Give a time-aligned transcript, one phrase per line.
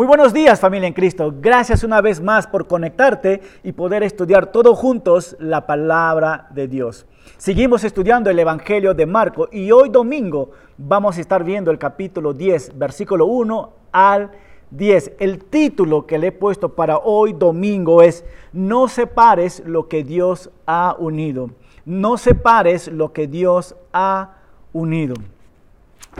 [0.00, 1.30] Muy buenos días familia en Cristo.
[1.42, 7.04] Gracias una vez más por conectarte y poder estudiar todos juntos la palabra de Dios.
[7.36, 12.32] Seguimos estudiando el Evangelio de Marco y hoy domingo vamos a estar viendo el capítulo
[12.32, 14.30] 10, versículo 1 al
[14.70, 15.16] 10.
[15.18, 18.24] El título que le he puesto para hoy domingo es
[18.54, 21.50] No separes lo que Dios ha unido.
[21.84, 24.30] No separes lo que Dios ha
[24.72, 25.12] unido.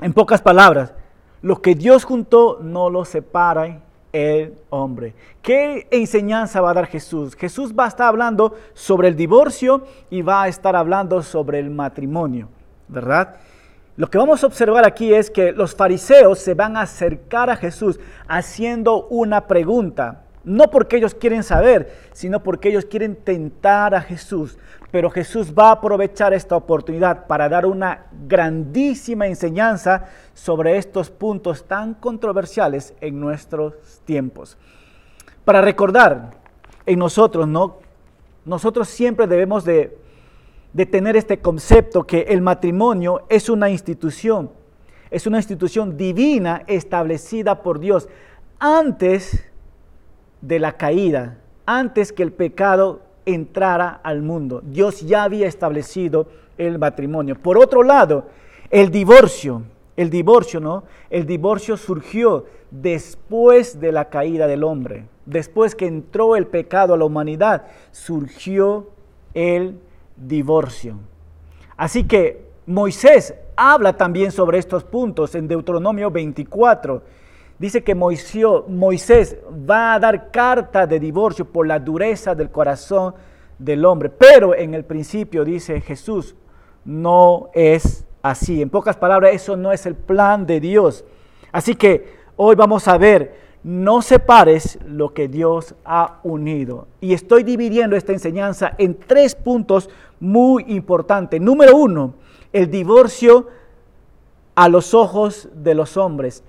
[0.02, 0.92] En pocas palabras,
[1.42, 3.80] lo que Dios juntó no lo separa
[4.12, 5.14] el hombre.
[5.42, 7.34] ¿Qué enseñanza va a dar Jesús?
[7.36, 11.70] Jesús va a estar hablando sobre el divorcio y va a estar hablando sobre el
[11.70, 12.48] matrimonio,
[12.88, 13.36] ¿verdad?
[13.96, 17.56] Lo que vamos a observar aquí es que los fariseos se van a acercar a
[17.56, 20.22] Jesús haciendo una pregunta.
[20.42, 24.58] No porque ellos quieren saber, sino porque ellos quieren tentar a Jesús.
[24.90, 31.64] Pero Jesús va a aprovechar esta oportunidad para dar una grandísima enseñanza sobre estos puntos
[31.64, 33.74] tan controversiales en nuestros
[34.04, 34.58] tiempos.
[35.44, 36.30] Para recordar
[36.86, 37.78] en nosotros, ¿no?
[38.44, 39.96] Nosotros siempre debemos de,
[40.72, 44.50] de tener este concepto que el matrimonio es una institución,
[45.10, 48.08] es una institución divina establecida por Dios
[48.58, 49.44] antes
[50.40, 53.02] de la caída, antes que el pecado
[53.34, 54.62] entrara al mundo.
[54.64, 56.26] Dios ya había establecido
[56.58, 57.36] el matrimonio.
[57.36, 58.26] Por otro lado,
[58.70, 59.62] el divorcio,
[59.96, 60.84] el divorcio, ¿no?
[61.08, 65.06] El divorcio surgió después de la caída del hombre.
[65.26, 68.88] Después que entró el pecado a la humanidad, surgió
[69.34, 69.78] el
[70.16, 70.96] divorcio.
[71.76, 77.02] Así que Moisés habla también sobre estos puntos en Deuteronomio 24
[77.60, 79.36] dice que Moisés
[79.70, 83.14] va a dar carta de divorcio por la dureza del corazón
[83.58, 84.08] del hombre.
[84.08, 86.34] Pero en el principio dice Jesús,
[86.86, 88.62] no es así.
[88.62, 91.04] En pocas palabras, eso no es el plan de Dios.
[91.52, 96.88] Así que hoy vamos a ver, no separes lo que Dios ha unido.
[97.02, 101.38] Y estoy dividiendo esta enseñanza en tres puntos muy importantes.
[101.42, 102.14] Número uno,
[102.54, 103.48] el divorcio
[104.54, 106.42] a los ojos de los hombres.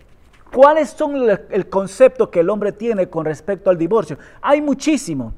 [0.54, 1.16] ¿Cuáles son
[1.50, 4.18] el concepto que el hombre tiene con respecto al divorcio?
[4.42, 5.34] Hay muchísimo.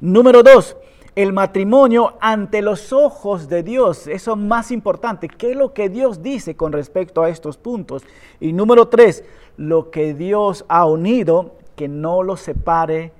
[0.00, 0.76] Número dos,
[1.14, 4.06] el matrimonio ante los ojos de Dios.
[4.06, 5.28] Eso es más importante.
[5.28, 8.02] ¿Qué es lo que Dios dice con respecto a estos puntos?
[8.38, 9.24] Y número tres,
[9.56, 13.12] lo que Dios ha unido, que no lo separe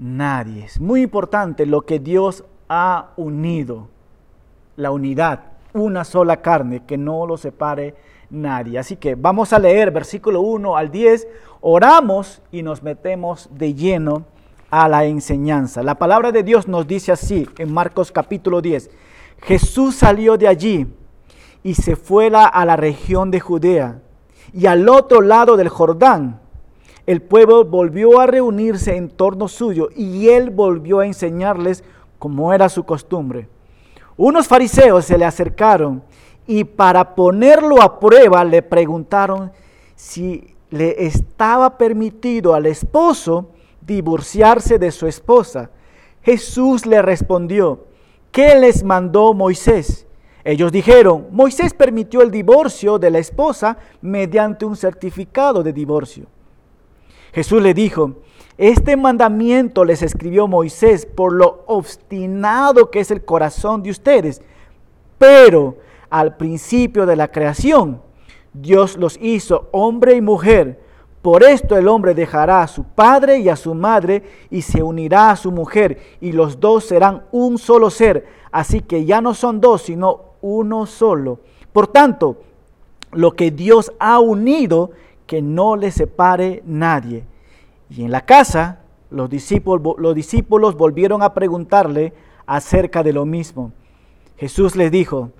[0.00, 0.64] nadie.
[0.64, 3.86] Es muy importante lo que Dios ha unido.
[4.74, 8.78] La unidad, una sola carne, que no lo separe nadie nadie.
[8.78, 11.28] Así que vamos a leer versículo 1 al 10,
[11.60, 14.24] oramos y nos metemos de lleno
[14.70, 15.82] a la enseñanza.
[15.82, 18.90] La palabra de Dios nos dice así en Marcos capítulo 10,
[19.42, 20.86] Jesús salió de allí
[21.62, 24.00] y se fue a la región de Judea
[24.52, 26.40] y al otro lado del Jordán.
[27.06, 31.84] El pueblo volvió a reunirse en torno suyo y él volvió a enseñarles
[32.18, 33.48] como era su costumbre.
[34.16, 36.02] Unos fariseos se le acercaron
[36.46, 39.52] y para ponerlo a prueba le preguntaron
[39.94, 45.70] si le estaba permitido al esposo divorciarse de su esposa.
[46.22, 47.86] Jesús le respondió,
[48.32, 50.06] ¿qué les mandó Moisés?
[50.44, 56.26] Ellos dijeron, Moisés permitió el divorcio de la esposa mediante un certificado de divorcio.
[57.32, 58.14] Jesús le dijo,
[58.58, 64.40] este mandamiento les escribió Moisés por lo obstinado que es el corazón de ustedes,
[65.18, 65.76] pero
[66.10, 68.02] al principio de la creación.
[68.52, 70.80] Dios los hizo hombre y mujer.
[71.22, 75.30] Por esto el hombre dejará a su padre y a su madre y se unirá
[75.30, 78.26] a su mujer y los dos serán un solo ser.
[78.52, 81.40] Así que ya no son dos, sino uno solo.
[81.72, 82.42] Por tanto,
[83.12, 84.92] lo que Dios ha unido,
[85.26, 87.24] que no le separe nadie.
[87.90, 88.80] Y en la casa,
[89.10, 92.12] los discípulos, los discípulos volvieron a preguntarle
[92.46, 93.72] acerca de lo mismo.
[94.36, 95.30] Jesús les dijo,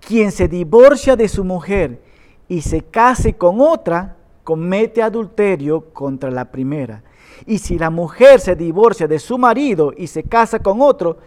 [0.00, 2.00] quien se divorcia de su mujer
[2.48, 7.02] y se case con otra, comete adulterio contra la primera.
[7.46, 11.18] Y si la mujer se divorcia de su marido y se casa con otro,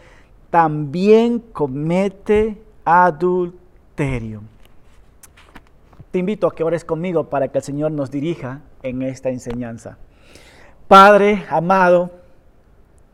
[0.49, 4.41] también comete adulterio.
[6.11, 9.97] Te invito a que ores conmigo para que el Señor nos dirija en esta enseñanza.
[10.87, 12.11] Padre amado,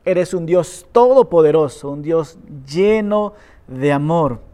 [0.03, 3.33] eres un Dios todopoderoso, un Dios lleno
[3.67, 4.48] de amor.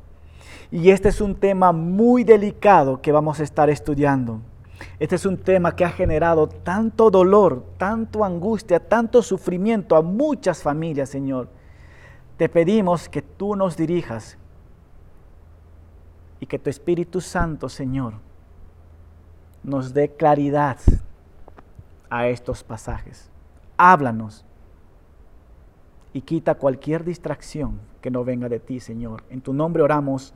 [0.72, 4.42] Y este es un tema muy delicado que vamos a estar estudiando.
[5.00, 10.62] Este es un tema que ha generado tanto dolor, tanto angustia, tanto sufrimiento a muchas
[10.62, 11.48] familias, Señor.
[12.38, 14.38] Te pedimos que tú nos dirijas
[16.40, 18.14] y que tu Espíritu Santo, Señor,
[19.64, 20.78] nos dé claridad
[22.10, 23.30] a estos pasajes.
[23.78, 24.46] Háblanos
[26.14, 29.24] y quita cualquier distracción que no venga de ti, Señor.
[29.30, 30.34] En tu nombre oramos.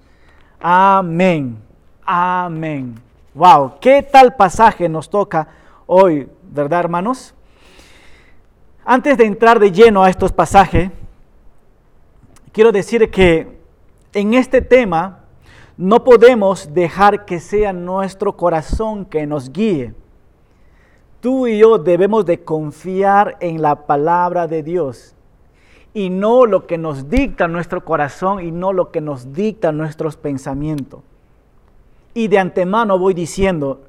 [0.60, 1.58] Amén.
[2.06, 2.96] Amén.
[3.34, 5.48] Wow, qué tal pasaje nos toca
[5.86, 7.34] hoy, ¿verdad, hermanos?
[8.84, 10.92] Antes de entrar de lleno a estos pasajes,
[12.52, 13.60] quiero decir que
[14.12, 15.20] en este tema
[15.78, 19.94] no podemos dejar que sea nuestro corazón que nos guíe.
[21.22, 25.16] Tú y yo debemos de confiar en la palabra de Dios
[25.94, 30.18] y no lo que nos dicta nuestro corazón y no lo que nos dicta nuestros
[30.18, 31.02] pensamientos.
[32.14, 33.82] Y de antemano voy diciendo,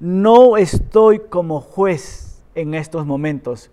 [0.00, 3.70] no estoy como juez en estos momentos,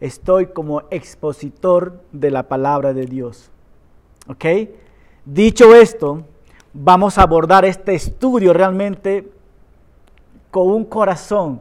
[0.00, 3.50] estoy como expositor de la palabra de Dios.
[4.28, 4.44] ¿Ok?
[5.24, 6.22] Dicho esto,
[6.72, 9.30] vamos a abordar este estudio realmente
[10.50, 11.60] con un corazón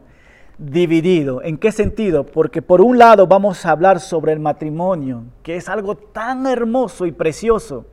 [0.57, 1.41] dividido.
[1.41, 2.25] ¿En qué sentido?
[2.25, 7.05] Porque por un lado vamos a hablar sobre el matrimonio, que es algo tan hermoso
[7.05, 7.85] y precioso,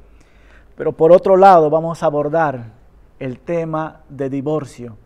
[0.77, 2.73] pero por otro lado vamos a abordar
[3.19, 4.97] el tema de divorcio,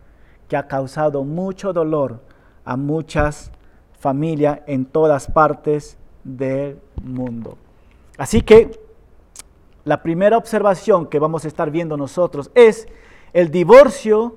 [0.49, 2.21] que ha causado mucho dolor
[2.65, 3.51] a muchas
[3.99, 7.59] familias en todas partes del mundo.
[8.19, 8.79] Así que
[9.85, 12.89] la primera observación que vamos a estar viendo nosotros es
[13.33, 14.37] el divorcio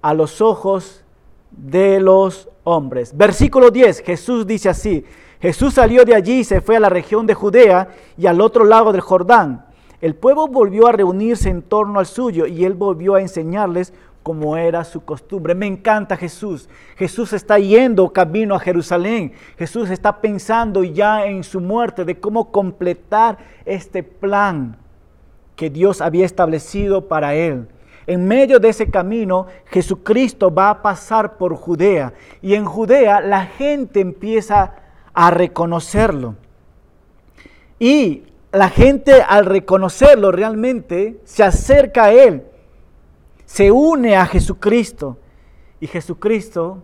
[0.00, 1.04] a los ojos
[1.50, 3.16] de los hombres.
[3.16, 5.04] Versículo 10, Jesús dice así,
[5.40, 8.64] Jesús salió de allí y se fue a la región de Judea y al otro
[8.64, 9.64] lado del Jordán.
[10.00, 13.92] El pueblo volvió a reunirse en torno al suyo y él volvió a enseñarles
[14.22, 15.54] como era su costumbre.
[15.54, 16.68] Me encanta Jesús.
[16.96, 19.32] Jesús está yendo camino a Jerusalén.
[19.56, 24.76] Jesús está pensando ya en su muerte de cómo completar este plan
[25.56, 27.68] que Dios había establecido para él.
[28.08, 33.44] En medio de ese camino, Jesucristo va a pasar por Judea y en Judea la
[33.44, 34.76] gente empieza
[35.12, 36.34] a reconocerlo.
[37.78, 42.44] Y la gente al reconocerlo realmente se acerca a Él,
[43.44, 45.18] se une a Jesucristo.
[45.78, 46.78] Y Jesucristo,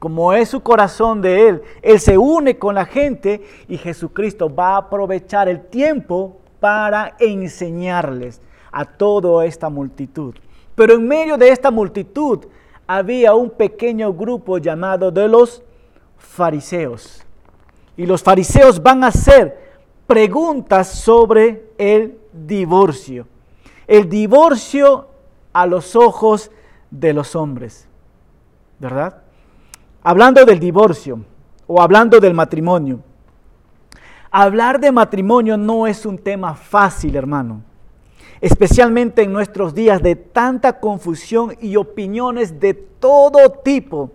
[0.00, 4.74] como es su corazón de Él, Él se une con la gente y Jesucristo va
[4.74, 8.40] a aprovechar el tiempo para enseñarles
[8.72, 10.34] a toda esta multitud.
[10.76, 12.44] Pero en medio de esta multitud
[12.86, 15.62] había un pequeño grupo llamado de los
[16.18, 17.24] fariseos.
[17.96, 19.58] Y los fariseos van a hacer
[20.06, 23.26] preguntas sobre el divorcio.
[23.86, 25.08] El divorcio
[25.54, 26.50] a los ojos
[26.90, 27.88] de los hombres.
[28.78, 29.22] ¿Verdad?
[30.02, 31.24] Hablando del divorcio
[31.66, 33.00] o hablando del matrimonio.
[34.30, 37.62] Hablar de matrimonio no es un tema fácil, hermano
[38.40, 44.10] especialmente en nuestros días de tanta confusión y opiniones de todo tipo.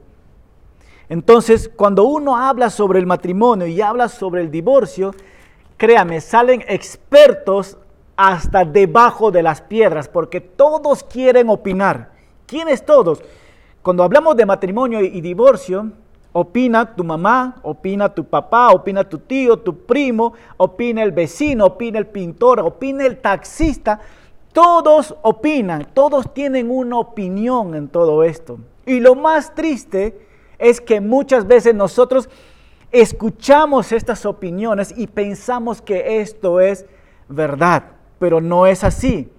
[1.09, 5.13] Entonces, cuando uno habla sobre el matrimonio y habla sobre el divorcio,
[5.77, 7.77] créame, salen expertos
[8.15, 12.11] hasta debajo de las piedras, porque todos quieren opinar.
[12.45, 13.21] ¿Quiénes todos?
[13.81, 15.91] Cuando hablamos de matrimonio y divorcio,
[16.33, 21.99] opina tu mamá, opina tu papá, opina tu tío, tu primo, opina el vecino, opina
[21.99, 23.99] el pintor, opina el taxista.
[24.53, 28.59] Todos opinan, todos tienen una opinión en todo esto.
[28.85, 30.19] Y lo más triste
[30.59, 32.29] es que muchas veces nosotros
[32.91, 36.85] escuchamos estas opiniones y pensamos que esto es
[37.29, 37.83] verdad,
[38.19, 39.29] pero no es así.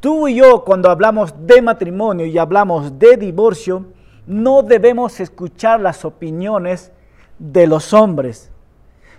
[0.00, 3.86] Tú y yo cuando hablamos de matrimonio y hablamos de divorcio,
[4.28, 6.92] no debemos escuchar las opiniones
[7.38, 8.50] de los hombres.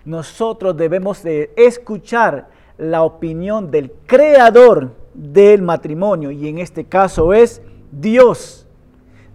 [0.06, 2.48] Nosotros debemos de escuchar
[2.78, 7.60] la opinión del creador del matrimonio y en este caso es
[7.92, 8.68] Dios.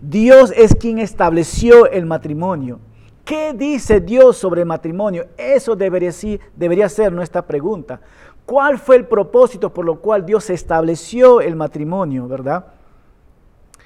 [0.01, 2.79] Dios es quien estableció el matrimonio.
[3.25, 5.27] ¿Qué dice Dios sobre el matrimonio?
[5.37, 6.13] Eso debería,
[6.55, 8.01] debería ser nuestra pregunta.
[8.47, 12.67] ¿Cuál fue el propósito por lo cual Dios estableció el matrimonio, verdad?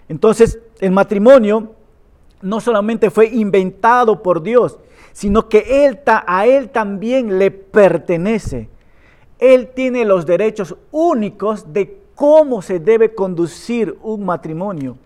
[0.08, 1.77] Entonces, el matrimonio
[2.42, 4.78] no solamente fue inventado por Dios,
[5.12, 8.68] sino que él, a Él también le pertenece.
[9.38, 14.96] Él tiene los derechos únicos de cómo se debe conducir un matrimonio.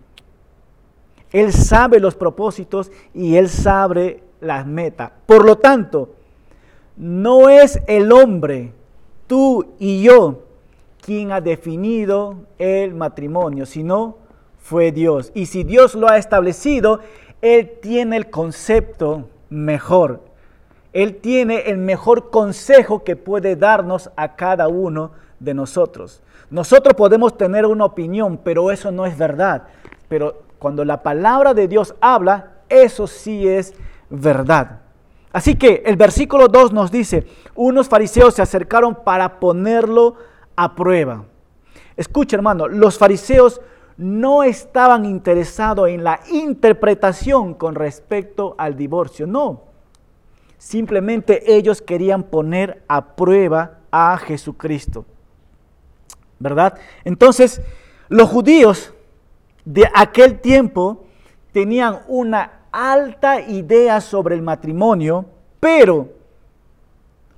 [1.31, 5.11] Él sabe los propósitos y Él sabe las metas.
[5.25, 6.09] Por lo tanto,
[6.95, 8.71] no es el hombre,
[9.25, 10.43] tú y yo,
[11.01, 14.17] quien ha definido el matrimonio, sino
[14.59, 15.31] fue Dios.
[15.33, 16.99] Y si Dios lo ha establecido,
[17.43, 20.21] Él tiene el concepto mejor.
[20.93, 26.21] Él tiene el mejor consejo que puede darnos a cada uno de nosotros.
[26.49, 29.63] Nosotros podemos tener una opinión, pero eso no es verdad.
[30.07, 33.73] Pero cuando la palabra de Dios habla, eso sí es
[34.09, 34.79] verdad.
[35.33, 40.15] Así que el versículo 2 nos dice, unos fariseos se acercaron para ponerlo
[40.55, 41.25] a prueba.
[41.97, 43.59] Escucha hermano, los fariseos
[44.03, 49.61] no estaban interesados en la interpretación con respecto al divorcio, no.
[50.57, 55.05] Simplemente ellos querían poner a prueba a Jesucristo.
[56.37, 56.77] ¿Verdad?
[57.05, 57.61] Entonces,
[58.09, 58.93] los judíos
[59.63, 61.05] de aquel tiempo
[61.53, 65.25] tenían una alta idea sobre el matrimonio,
[65.61, 66.09] pero,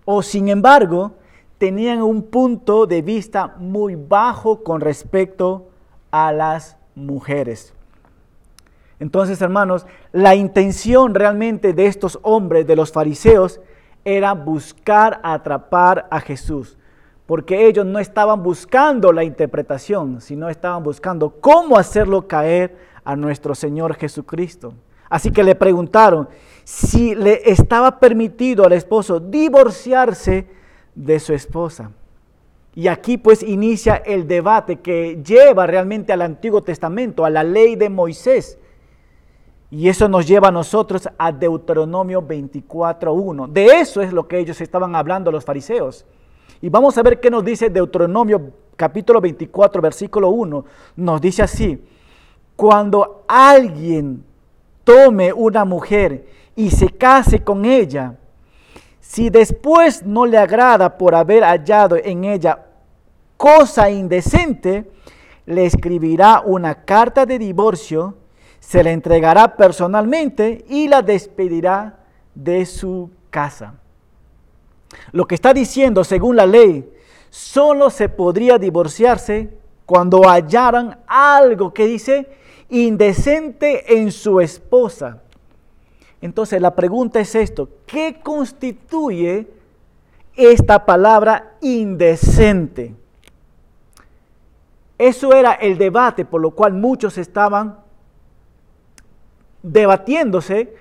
[0.03, 1.11] o sin embargo,
[1.59, 5.67] tenían un punto de vista muy bajo con respecto
[6.15, 7.73] a las mujeres.
[9.01, 13.59] Entonces, hermanos, la intención realmente de estos hombres, de los fariseos,
[14.05, 16.77] era buscar atrapar a Jesús,
[17.25, 23.53] porque ellos no estaban buscando la interpretación, sino estaban buscando cómo hacerlo caer a nuestro
[23.53, 24.73] Señor Jesucristo.
[25.09, 26.29] Así que le preguntaron
[26.63, 30.47] si le estaba permitido al esposo divorciarse
[30.95, 31.91] de su esposa.
[32.75, 37.77] Y aquí pues inicia el debate que lleva realmente al Antiguo Testamento, a la ley
[37.77, 38.59] de Moisés.
[39.71, 43.47] Y eso nos lleva a nosotros a Deuteronomio 24.1.
[43.47, 46.05] De eso es lo que ellos estaban hablando los fariseos.
[46.61, 50.65] Y vamos a ver qué nos dice Deuteronomio capítulo 24, versículo 1.
[50.97, 51.81] Nos dice así,
[52.57, 54.23] cuando alguien
[54.83, 58.15] tome una mujer y se case con ella,
[58.99, 62.64] si después no le agrada por haber hallado en ella
[63.37, 64.89] cosa indecente,
[65.45, 68.15] le escribirá una carta de divorcio,
[68.59, 71.99] se la entregará personalmente y la despedirá
[72.33, 73.75] de su casa.
[75.11, 76.89] Lo que está diciendo, según la ley,
[77.29, 79.49] solo se podría divorciarse
[79.85, 82.27] cuando hallaran algo que dice
[82.69, 85.21] indecente en su esposa.
[86.21, 89.47] Entonces la pregunta es esto, ¿qué constituye
[90.35, 92.95] esta palabra indecente?
[94.97, 97.79] Eso era el debate por lo cual muchos estaban
[99.61, 100.73] debatiéndose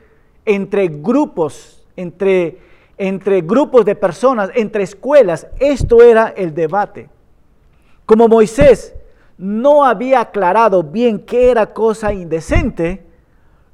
[0.45, 2.59] entre grupos, entre,
[2.99, 5.47] entre grupos de personas, entre escuelas.
[5.59, 7.09] Esto era el debate.
[8.07, 8.95] Como Moisés
[9.39, 13.05] no había aclarado bien qué era cosa indecente,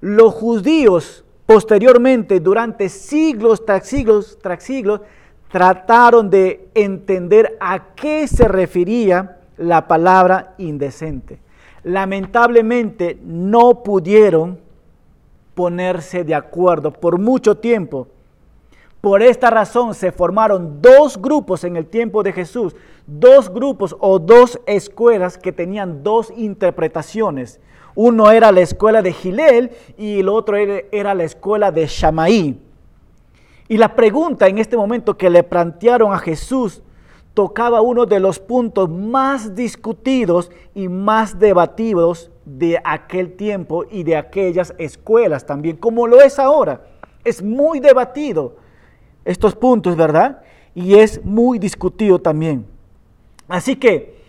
[0.00, 5.00] los judíos posteriormente, durante siglos tras siglos tras siglos,
[5.50, 11.38] trataron de entender a qué se refería la palabra indecente.
[11.84, 14.58] Lamentablemente no pudieron
[15.54, 18.08] ponerse de acuerdo por mucho tiempo
[19.00, 22.76] por esta razón se formaron dos grupos en el tiempo de Jesús,
[23.06, 27.60] dos grupos o dos escuelas que tenían dos interpretaciones.
[27.94, 32.60] Uno era la escuela de Gilel y el otro era la escuela de Shamaí.
[33.68, 36.82] Y la pregunta en este momento que le plantearon a Jesús
[37.34, 44.16] tocaba uno de los puntos más discutidos y más debatidos de aquel tiempo y de
[44.16, 46.82] aquellas escuelas también, como lo es ahora.
[47.24, 48.56] Es muy debatido
[49.24, 50.42] estos puntos, ¿verdad?
[50.74, 52.66] Y es muy discutido también.
[53.48, 54.20] Así que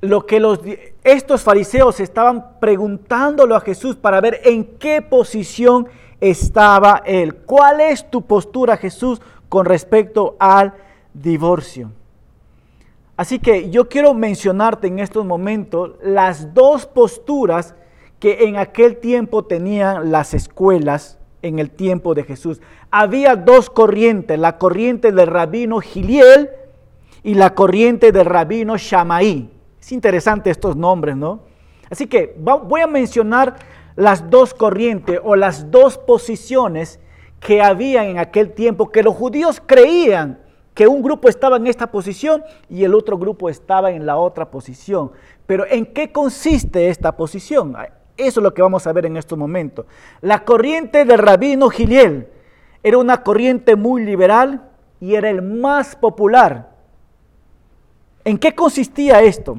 [0.00, 5.88] lo que estos fariseos estaban preguntándolo a Jesús para ver en qué posición
[6.20, 7.34] estaba él.
[7.34, 10.74] ¿Cuál es tu postura, Jesús, con respecto al
[11.14, 11.90] divorcio?
[13.16, 17.74] Así que yo quiero mencionarte en estos momentos las dos posturas
[18.18, 22.60] que en aquel tiempo tenían las escuelas en el tiempo de Jesús.
[22.90, 26.50] Había dos corrientes, la corriente del rabino Giliel
[27.22, 29.50] y la corriente del rabino Shamaí.
[29.80, 31.40] Es interesante estos nombres, ¿no?
[31.90, 33.56] Así que voy a mencionar
[33.96, 37.00] las dos corrientes o las dos posiciones
[37.40, 40.41] que había en aquel tiempo, que los judíos creían
[40.74, 44.50] que un grupo estaba en esta posición y el otro grupo estaba en la otra
[44.50, 45.12] posición.
[45.46, 47.76] Pero ¿en qué consiste esta posición?
[48.16, 49.86] Eso es lo que vamos a ver en estos momentos.
[50.20, 52.28] La corriente del rabino Giliel
[52.82, 54.62] era una corriente muy liberal
[55.00, 56.70] y era el más popular.
[58.24, 59.58] ¿En qué consistía esto?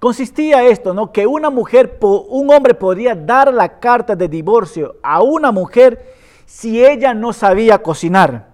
[0.00, 1.12] Consistía esto, ¿no?
[1.12, 6.14] Que una mujer, un hombre podía dar la carta de divorcio a una mujer
[6.46, 8.51] si ella no sabía cocinar.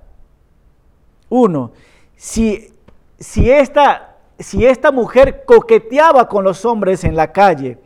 [1.29, 1.73] Uno,
[2.17, 2.73] si,
[3.19, 7.79] si, esta, si esta mujer coqueteaba con los hombres en la calle,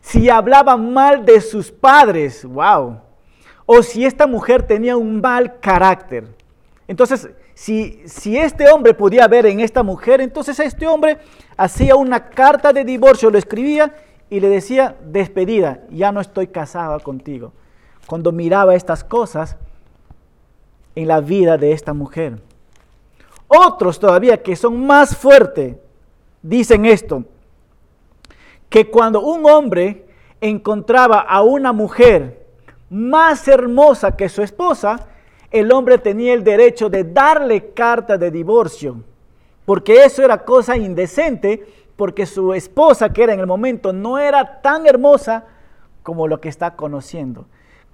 [0.00, 3.00] si hablaba mal de sus padres, wow,
[3.66, 6.26] o si esta mujer tenía un mal carácter.
[6.86, 11.18] Entonces, si, si este hombre podía ver en esta mujer, entonces este hombre
[11.56, 13.94] hacía una carta de divorcio, lo escribía
[14.30, 17.52] y le decía, despedida, ya no estoy casada contigo.
[18.06, 19.56] cuando miraba estas cosas
[20.98, 22.40] en la vida de esta mujer.
[23.46, 25.76] Otros todavía que son más fuertes
[26.42, 27.22] dicen esto,
[28.68, 30.06] que cuando un hombre
[30.40, 32.44] encontraba a una mujer
[32.90, 35.06] más hermosa que su esposa,
[35.52, 38.96] el hombre tenía el derecho de darle carta de divorcio,
[39.64, 41.64] porque eso era cosa indecente,
[41.94, 45.44] porque su esposa, que era en el momento, no era tan hermosa
[46.02, 47.46] como lo que está conociendo.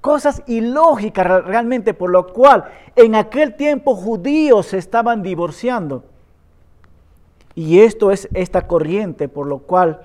[0.05, 6.05] Cosas ilógicas realmente, por lo cual en aquel tiempo judíos se estaban divorciando.
[7.55, 10.03] Y esto es esta corriente, por lo cual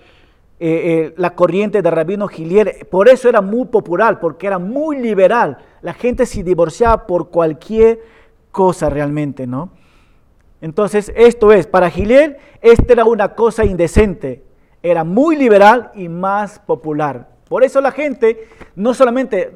[0.57, 4.99] eh, eh, la corriente de Rabino Gilier, por eso era muy popular, porque era muy
[4.99, 5.57] liberal.
[5.81, 7.99] La gente se divorciaba por cualquier
[8.53, 9.69] cosa realmente, ¿no?
[10.61, 14.45] Entonces, esto es, para Gilier, esta era una cosa indecente.
[14.81, 17.27] Era muy liberal y más popular.
[17.49, 19.51] Por eso la gente, no solamente,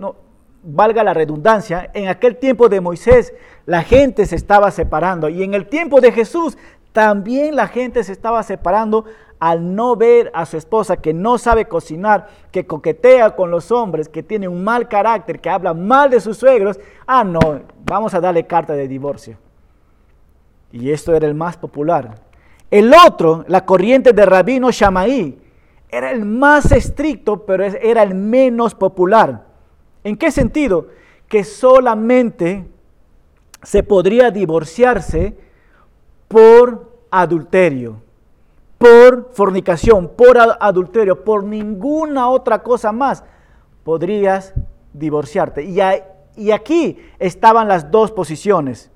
[0.64, 3.34] valga la redundancia, en aquel tiempo de Moisés,
[3.66, 5.30] la gente se estaba separando.
[5.30, 6.58] Y en el tiempo de Jesús,
[6.92, 9.06] también la gente se estaba separando
[9.40, 14.08] al no ver a su esposa que no sabe cocinar, que coquetea con los hombres,
[14.08, 17.40] que tiene un mal carácter, que habla mal de sus suegros, ah, no,
[17.84, 19.38] vamos a darle carta de divorcio.
[20.72, 22.16] Y esto era el más popular.
[22.72, 25.38] El otro, la corriente de Rabino Shamaí,
[25.90, 29.53] era el más estricto, pero era el menos popular.
[30.04, 30.88] ¿En qué sentido?
[31.28, 32.68] Que solamente
[33.62, 35.38] se podría divorciarse
[36.28, 38.04] por adulterio
[38.84, 43.24] por fornicación, por adulterio, por ninguna otra cosa más,
[43.86, 44.54] podrías
[44.92, 45.64] divorciarte.
[45.64, 48.92] Y, aquí estaban las dos posiciones.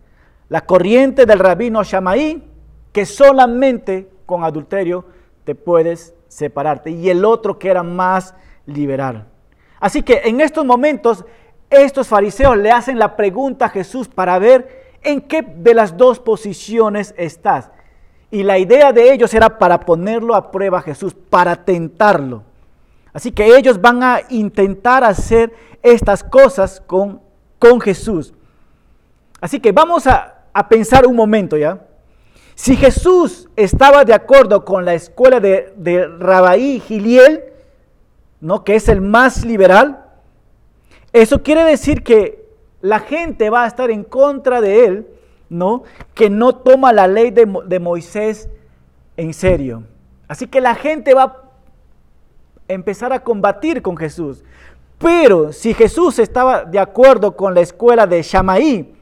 [0.50, 2.44] La corriente del rabino Shamaí,
[2.92, 5.06] que solamente con adulterio
[5.46, 6.92] te puedes separarte.
[6.92, 8.36] Y el otro que era más
[8.66, 9.26] liberal.
[9.80, 11.26] Así que en estos momentos,
[11.70, 16.20] estos fariseos le hacen la pregunta a Jesús para ver en qué de las dos
[16.20, 17.70] posiciones estás.
[18.30, 22.44] Y la idea de ellos era para ponerlo a prueba a Jesús, para tentarlo.
[23.14, 27.22] Así que ellos van a intentar hacer estas cosas con,
[27.58, 28.34] con Jesús.
[29.40, 30.34] Así que vamos a,
[30.70, 31.86] pensar un momento ya.
[32.56, 37.44] Si Jesús estaba de acuerdo con la escuela de, de Rabaí Giliel,
[38.40, 38.64] ¿no?
[38.64, 40.06] que es el más liberal,
[41.14, 42.46] eso quiere decir que
[42.82, 45.08] la gente va a estar en contra de él
[45.50, 45.84] ¿no?
[46.14, 48.50] Que no toma la ley de, de Moisés
[49.16, 49.84] en serio.
[50.28, 51.36] Así que la gente va a
[52.68, 54.44] empezar a combatir con Jesús.
[54.98, 58.94] Pero si Jesús estaba de acuerdo con la escuela de Shamaí,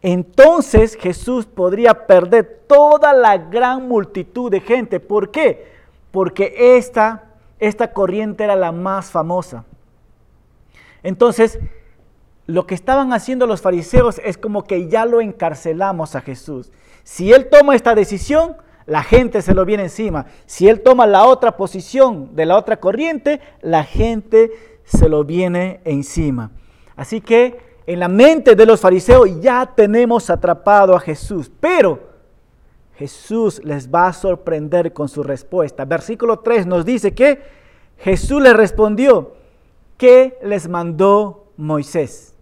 [0.00, 5.00] entonces Jesús podría perder toda la gran multitud de gente.
[5.00, 5.66] ¿Por qué?
[6.12, 7.27] Porque esta,
[7.58, 9.64] esta corriente era la más famosa.
[11.02, 11.58] Entonces,
[12.46, 16.72] lo que estaban haciendo los fariseos es como que ya lo encarcelamos a Jesús.
[17.04, 20.26] Si él toma esta decisión, la gente se lo viene encima.
[20.46, 24.50] Si él toma la otra posición de la otra corriente, la gente
[24.84, 26.50] se lo viene encima.
[26.96, 32.07] Así que en la mente de los fariseos ya tenemos atrapado a Jesús, pero
[32.98, 35.84] Jesús les va a sorprender con su respuesta.
[35.84, 37.40] Versículo 3 nos dice que
[37.98, 39.34] Jesús les respondió,
[39.96, 42.34] ¿qué les mandó Moisés?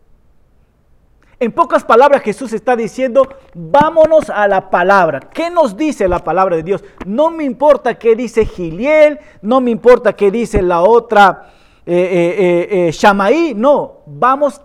[1.38, 5.20] En pocas palabras Jesús está diciendo, vámonos a la palabra.
[5.20, 6.82] ¿Qué nos dice la palabra de Dios?
[7.04, 11.52] No me importa qué dice Giliel, no me importa qué dice la otra
[11.84, 14.62] eh, eh, eh, Shamaí, no, vamos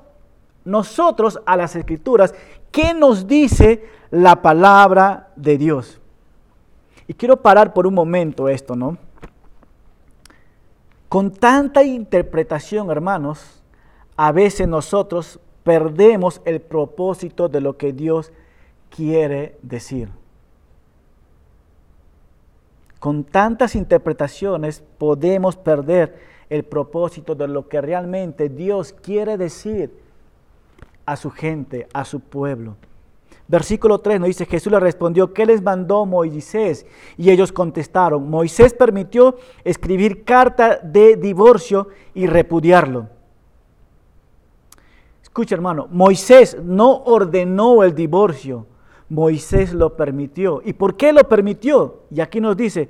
[0.64, 2.34] nosotros a las escrituras.
[2.72, 6.00] ¿Qué nos dice la palabra de Dios?
[7.08, 8.98] Y quiero parar por un momento esto, ¿no?
[11.10, 13.62] Con tanta interpretación, hermanos,
[14.16, 18.32] a veces nosotros perdemos el propósito de lo que Dios
[18.90, 20.10] quiere decir.
[23.00, 26.20] Con tantas interpretaciones podemos perder
[26.50, 29.92] el propósito de lo que realmente Dios quiere decir
[31.06, 32.76] a su gente, a su pueblo.
[33.52, 36.86] Versículo 3 nos dice, Jesús le respondió, ¿qué les mandó Moisés?
[37.18, 39.36] Y ellos contestaron, Moisés permitió
[39.66, 43.10] escribir carta de divorcio y repudiarlo.
[45.22, 48.68] Escucha hermano, Moisés no ordenó el divorcio,
[49.10, 50.62] Moisés lo permitió.
[50.64, 52.04] ¿Y por qué lo permitió?
[52.10, 52.88] Y aquí nos dice,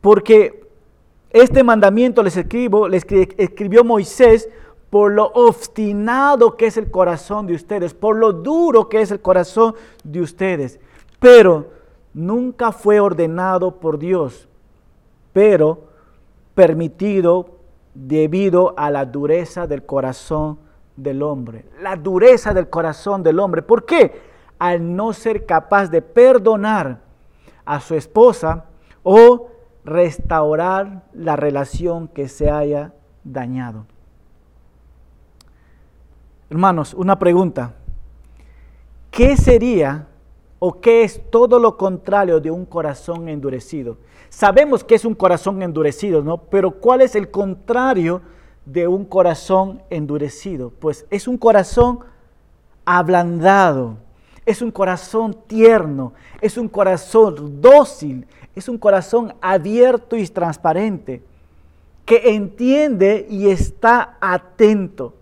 [0.00, 0.66] porque
[1.28, 3.04] este mandamiento les escribo, les
[3.36, 4.48] escribió Moisés
[4.94, 9.20] por lo obstinado que es el corazón de ustedes, por lo duro que es el
[9.20, 10.78] corazón de ustedes.
[11.18, 11.66] Pero
[12.12, 14.46] nunca fue ordenado por Dios,
[15.32, 15.88] pero
[16.54, 17.58] permitido
[17.92, 20.60] debido a la dureza del corazón
[20.94, 23.62] del hombre, la dureza del corazón del hombre.
[23.62, 24.22] ¿Por qué?
[24.60, 27.00] Al no ser capaz de perdonar
[27.64, 28.66] a su esposa
[29.02, 29.48] o
[29.84, 32.92] restaurar la relación que se haya
[33.24, 33.86] dañado.
[36.50, 37.74] Hermanos, una pregunta.
[39.10, 40.08] ¿Qué sería
[40.58, 43.96] o qué es todo lo contrario de un corazón endurecido?
[44.28, 46.38] Sabemos que es un corazón endurecido, ¿no?
[46.38, 48.20] Pero ¿cuál es el contrario
[48.66, 50.70] de un corazón endurecido?
[50.80, 52.00] Pues es un corazón
[52.84, 53.96] ablandado,
[54.44, 61.22] es un corazón tierno, es un corazón dócil, es un corazón abierto y transparente,
[62.04, 65.14] que entiende y está atento.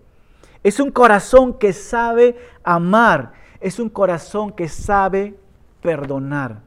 [0.63, 5.35] Es un corazón que sabe amar, es un corazón que sabe
[5.81, 6.61] perdonar,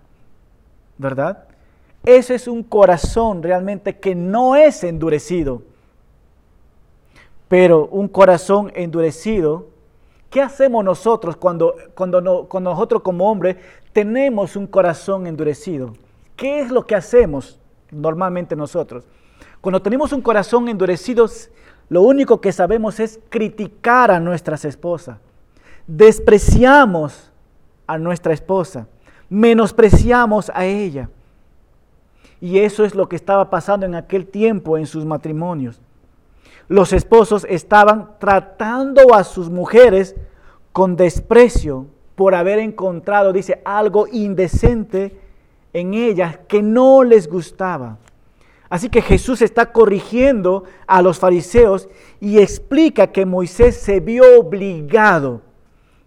[0.98, 1.44] ¿verdad?
[2.04, 5.62] Ese es un corazón realmente que no es endurecido.
[7.48, 9.68] Pero un corazón endurecido,
[10.30, 13.56] ¿qué hacemos nosotros cuando, cuando, nosotros como hombres
[13.92, 15.94] tenemos un corazón endurecido?
[16.36, 17.58] ¿Qué es lo que hacemos
[17.90, 19.04] normalmente nosotros?
[19.60, 21.26] Cuando tenemos un corazón endurecido,
[21.88, 25.18] lo único que sabemos es criticar a nuestras esposas.
[25.86, 27.30] Despreciamos
[27.86, 28.88] a nuestra esposa.
[29.28, 31.08] Menospreciamos a ella.
[32.40, 35.80] Y eso es lo que estaba pasando en aquel tiempo en sus matrimonios.
[36.68, 40.16] Los esposos estaban tratando a sus mujeres
[40.72, 45.18] con desprecio por haber encontrado, dice, algo indecente
[45.72, 47.98] en ellas que no les gustaba.
[48.68, 51.88] Así que Jesús está corrigiendo a los fariseos
[52.20, 55.42] y explica que Moisés se vio obligado,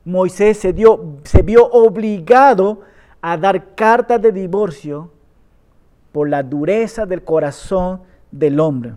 [0.03, 2.81] Moisés se, dio, se vio obligado
[3.21, 5.11] a dar carta de divorcio
[6.11, 8.95] por la dureza del corazón del hombre,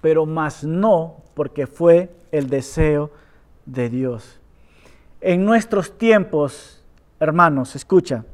[0.00, 3.10] pero más no porque fue el deseo
[3.66, 4.40] de Dios.
[5.20, 6.82] En nuestros tiempos,
[7.18, 8.24] hermanos, escucha,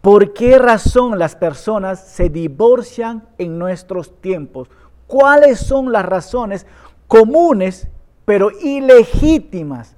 [0.00, 4.68] ¿Por qué razón las personas se divorcian en nuestros tiempos?
[5.06, 6.66] ¿Cuáles son las razones
[7.06, 7.86] comunes
[8.24, 9.96] pero ilegítimas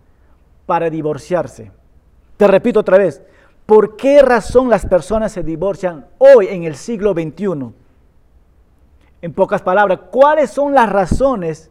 [0.66, 1.70] para divorciarse?
[2.36, 3.22] Te repito otra vez,
[3.64, 7.72] ¿por qué razón las personas se divorcian hoy en el siglo XXI?
[9.20, 11.70] En pocas palabras, ¿cuáles son las razones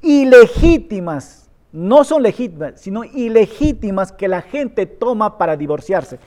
[0.00, 1.50] ilegítimas?
[1.72, 6.18] No son legítimas, sino ilegítimas que la gente toma para divorciarse.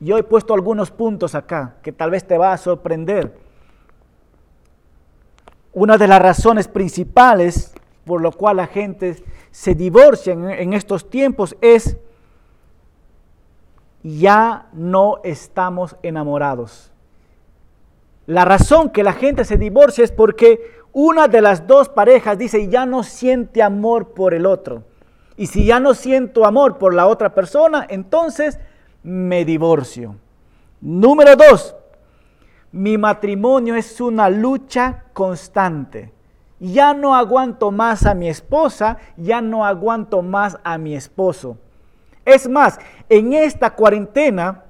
[0.00, 3.36] Yo he puesto algunos puntos acá que tal vez te va a sorprender.
[5.72, 11.56] Una de las razones principales por lo cual la gente se divorcia en, estos tiempos
[11.60, 11.96] es
[14.02, 16.92] ya no estamos enamorados.
[18.26, 20.60] La razón que la gente se divorcia es porque
[20.92, 24.84] una de las dos parejas dice ya no siente amor por el otro.
[25.36, 28.58] Y si ya no siento amor por la otra persona, entonces
[29.04, 30.16] me divorcio.
[30.80, 31.76] Número dos,
[32.72, 36.12] mi matrimonio es una lucha constante.
[36.58, 41.58] Ya no aguanto más a mi esposa, ya no aguanto más a mi esposo.
[42.24, 44.64] Es más, en esta cuarentena,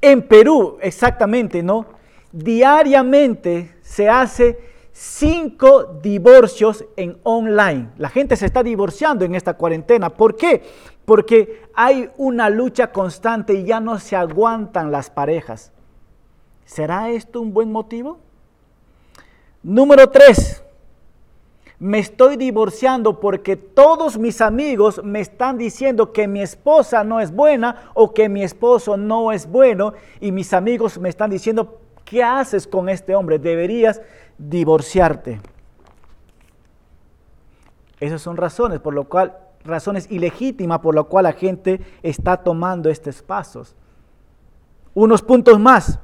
[0.00, 1.86] en Perú exactamente, ¿no?
[2.32, 4.58] Diariamente se hace
[4.98, 7.90] cinco divorcios en online.
[7.98, 10.10] La gente se está divorciando en esta cuarentena.
[10.10, 10.62] ¿Por qué?
[11.06, 15.72] porque hay una lucha constante y ya no se aguantan las parejas.
[16.66, 18.18] ¿Será esto un buen motivo?
[19.62, 20.62] Número tres,
[21.78, 27.32] me estoy divorciando porque todos mis amigos me están diciendo que mi esposa no es
[27.32, 32.24] buena o que mi esposo no es bueno y mis amigos me están diciendo, ¿qué
[32.24, 33.38] haces con este hombre?
[33.38, 34.00] Deberías
[34.38, 35.40] divorciarte.
[38.00, 42.90] Esas son razones por lo cual razones ilegítimas por lo cual la gente está tomando
[42.90, 43.74] estos pasos.
[44.94, 45.98] Unos puntos más.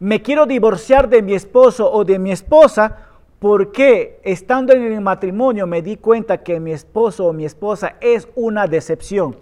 [0.00, 2.98] Me quiero divorciar de mi esposo o de mi esposa
[3.38, 8.28] porque estando en el matrimonio me di cuenta que mi esposo o mi esposa es
[8.34, 9.36] una decepción.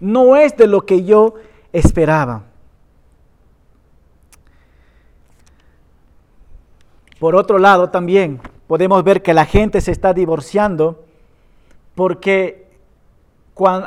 [0.00, 1.34] No es de lo que yo
[1.72, 2.44] esperaba.
[7.18, 11.04] Por otro lado, también podemos ver que la gente se está divorciando
[11.94, 12.64] porque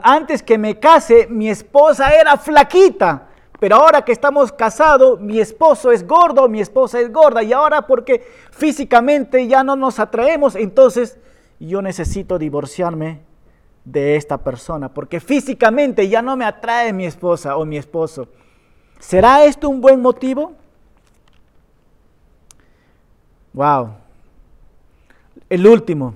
[0.03, 3.27] antes que me case mi esposa era flaquita,
[3.59, 7.85] pero ahora que estamos casados mi esposo es gordo, mi esposa es gorda y ahora
[7.85, 11.17] porque físicamente ya no nos atraemos, entonces
[11.59, 13.21] yo necesito divorciarme
[13.83, 18.29] de esta persona porque físicamente ya no me atrae mi esposa o mi esposo.
[18.99, 20.53] ¿Será esto un buen motivo?
[23.57, 23.89] Wow.
[25.49, 26.13] El último,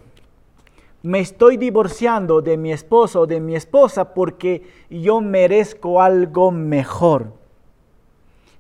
[1.02, 7.34] me estoy divorciando de mi esposo o de mi esposa porque yo merezco algo mejor.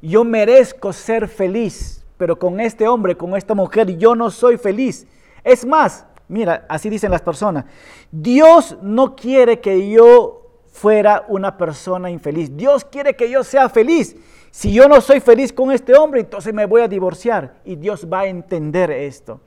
[0.02, 5.06] Yo merezco ser feliz, pero con este hombre, con esta mujer, yo no soy feliz.
[5.44, 7.66] Es más, mira, así dicen las personas,
[8.12, 10.42] Dios no quiere que yo
[10.72, 12.58] fuera una persona infeliz.
[12.58, 14.16] Dios quiere que yo sea feliz.
[14.52, 18.06] Si yo no soy feliz con este hombre, entonces me voy a divorciar y Dios
[18.12, 19.40] va a entender esto.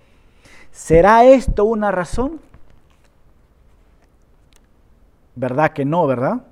[0.70, 2.40] ¿Será esto una razón?
[5.34, 6.42] ¿Verdad que no, verdad?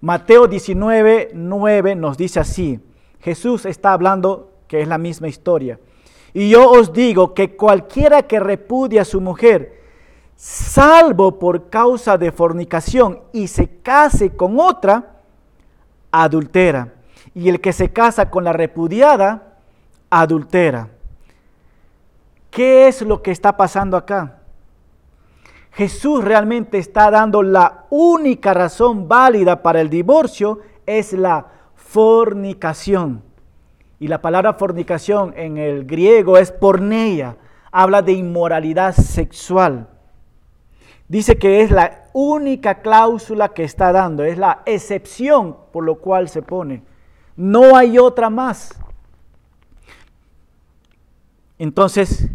[0.00, 2.80] Mateo 19, 9 nos dice así.
[3.20, 5.78] Jesús está hablando que es la misma historia.
[6.34, 9.82] Y yo os digo que cualquiera que repudia a su mujer,
[10.34, 15.22] salvo por causa de fornicación, y se case con otra,
[16.10, 16.95] adultera.
[17.36, 19.58] Y el que se casa con la repudiada,
[20.08, 20.88] adultera.
[22.50, 24.38] ¿Qué es lo que está pasando acá?
[25.72, 33.22] Jesús realmente está dando la única razón válida para el divorcio, es la fornicación.
[33.98, 37.36] Y la palabra fornicación en el griego es porneia,
[37.70, 39.88] habla de inmoralidad sexual.
[41.06, 46.30] Dice que es la única cláusula que está dando, es la excepción por lo cual
[46.30, 46.95] se pone.
[47.36, 48.78] No hay otra más.
[51.58, 52.28] Entonces,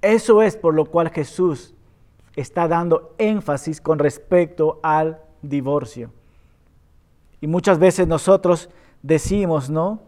[0.00, 1.74] eso es por lo cual Jesús
[2.34, 6.10] está dando énfasis con respecto al divorcio.
[7.40, 8.70] Y muchas veces nosotros
[9.02, 10.00] decimos, ¿no?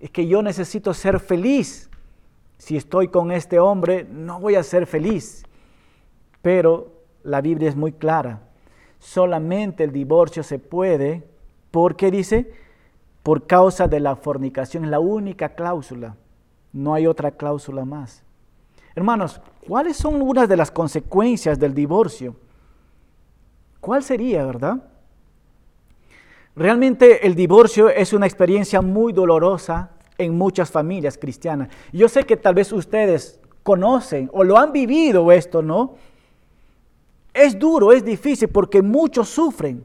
[0.00, 1.88] Es que yo necesito ser feliz.
[2.58, 5.44] Si estoy con este hombre, no voy a ser feliz.
[6.40, 8.40] Pero la Biblia es muy clara.
[8.98, 11.24] Solamente el divorcio se puede,
[11.70, 12.52] porque dice,
[13.22, 14.84] por causa de la fornicación.
[14.84, 16.16] Es la única cláusula.
[16.72, 18.22] No hay otra cláusula más.
[18.94, 22.36] Hermanos, ¿cuáles son unas de las consecuencias del divorcio?
[23.80, 24.82] ¿Cuál sería, verdad?
[26.54, 31.68] Realmente el divorcio es una experiencia muy dolorosa en muchas familias cristianas.
[31.92, 35.94] Yo sé que tal vez ustedes conocen o lo han vivido esto, ¿no?
[37.32, 39.84] Es duro, es difícil porque muchos sufren,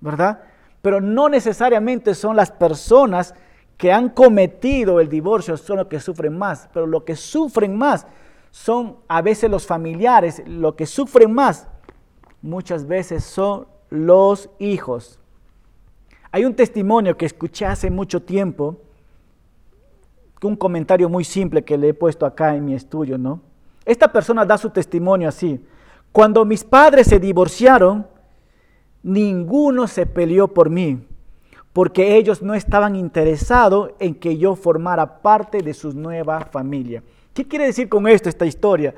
[0.00, 0.40] ¿verdad?
[0.86, 3.34] Pero no necesariamente son las personas
[3.76, 8.06] que han cometido el divorcio son los que sufren más, pero lo que sufren más
[8.52, 11.66] son a veces los familiares, lo que sufren más
[12.40, 15.18] muchas veces son los hijos.
[16.30, 18.76] Hay un testimonio que escuché hace mucho tiempo,
[20.40, 23.40] un comentario muy simple que le he puesto acá en mi estudio, ¿no?
[23.84, 25.60] Esta persona da su testimonio así.
[26.12, 28.06] Cuando mis padres se divorciaron,
[29.06, 30.98] ninguno se peleó por mí,
[31.72, 37.04] porque ellos no estaban interesados en que yo formara parte de su nueva familia.
[37.32, 38.94] ¿Qué quiere decir con esto esta historia?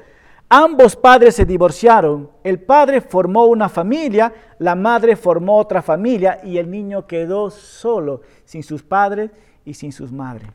[0.49, 2.31] Ambos padres se divorciaron.
[2.43, 8.23] El padre formó una familia, la madre formó otra familia y el niño quedó solo,
[8.47, 9.31] sin sus padres
[9.67, 10.49] y sin sus madres.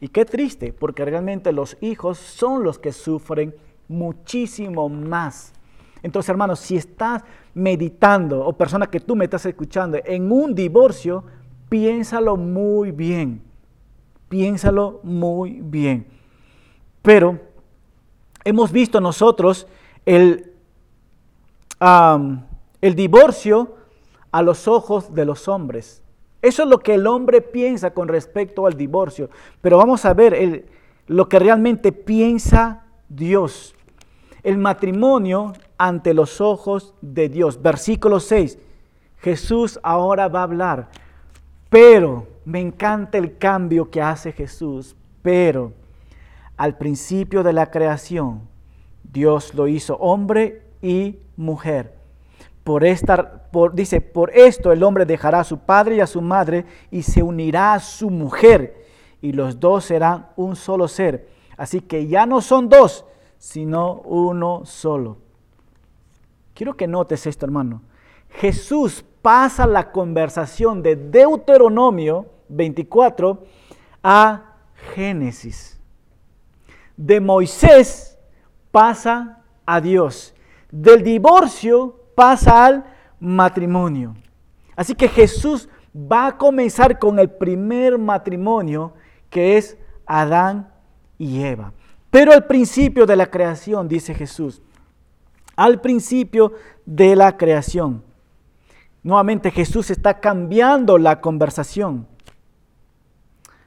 [0.00, 3.54] Y qué triste, porque realmente los hijos son los que sufren
[3.86, 5.52] muchísimo más.
[6.02, 11.24] Entonces, hermanos, si estás meditando, o persona que tú me estás escuchando, en un divorcio,
[11.68, 13.42] piénsalo muy bien.
[14.28, 16.06] Piénsalo muy bien.
[17.02, 17.40] Pero
[18.44, 19.66] hemos visto nosotros
[20.04, 20.52] el,
[21.80, 23.74] el divorcio
[24.30, 26.02] a los ojos de los hombres.
[26.40, 29.30] Eso es lo que el hombre piensa con respecto al divorcio.
[29.60, 30.66] Pero vamos a ver
[31.06, 33.74] lo que realmente piensa Dios.
[34.42, 37.62] El matrimonio ante los ojos de Dios.
[37.62, 38.58] Versículo 6.
[39.18, 40.88] Jesús ahora va a hablar.
[41.70, 44.96] Pero, me encanta el cambio que hace Jesús.
[45.22, 45.72] Pero,
[46.56, 48.48] al principio de la creación,
[49.04, 51.94] Dios lo hizo hombre y mujer.
[52.64, 56.20] Por esta, por, dice, por esto el hombre dejará a su padre y a su
[56.20, 58.84] madre y se unirá a su mujer
[59.20, 61.28] y los dos serán un solo ser.
[61.56, 63.04] Así que ya no son dos,
[63.38, 65.18] sino uno solo.
[66.58, 67.82] Quiero que notes esto, hermano.
[68.30, 73.44] Jesús pasa la conversación de Deuteronomio 24
[74.02, 74.56] a
[74.94, 75.78] Génesis
[76.98, 78.18] de Moisés
[78.72, 80.34] pasa a Dios.
[80.70, 82.84] Del divorcio pasa al
[83.20, 84.16] matrimonio.
[84.76, 88.94] Así que Jesús va a comenzar con el primer matrimonio
[89.30, 90.70] que es Adán
[91.16, 91.72] y Eva.
[92.10, 94.60] Pero al principio de la creación, dice Jesús,
[95.58, 96.52] al principio
[96.86, 98.04] de la creación.
[99.02, 102.06] Nuevamente Jesús está cambiando la conversación.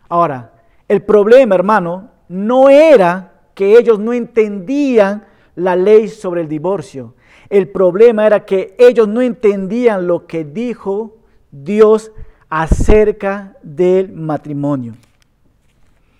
[0.07, 0.53] Ahora,
[0.87, 5.25] el problema, hermano, no era que ellos no entendían
[5.55, 7.13] la ley sobre el divorcio.
[7.49, 11.17] El problema era que ellos no entendían lo que dijo
[11.51, 12.13] Dios
[12.47, 14.93] acerca del matrimonio.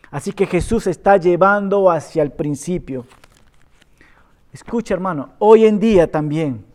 [0.10, 3.06] Así que Jesús está llevando hacia el principio.
[4.54, 6.66] Escucha hermano, hoy en día también,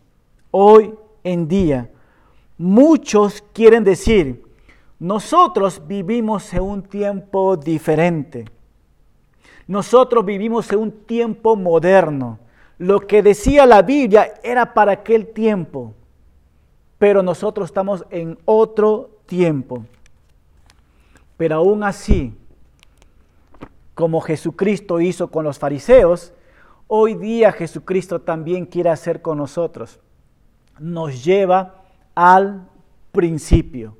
[0.49, 1.91] hoy en día,
[2.57, 4.43] muchos quieren decir,
[4.99, 8.45] nosotros vivimos en un tiempo diferente.
[9.67, 12.39] Nosotros vivimos en un tiempo moderno.
[12.79, 15.93] Lo que decía la Biblia era para aquel tiempo,
[16.97, 19.85] pero nosotros estamos en otro tiempo.
[21.35, 22.33] Pero aún así,
[23.93, 26.33] como Jesucristo hizo con los fariseos,
[26.87, 29.99] hoy día Jesucristo también quiere hacer con nosotros.
[30.79, 31.83] Nos lleva
[32.15, 32.67] al
[33.11, 33.97] principio,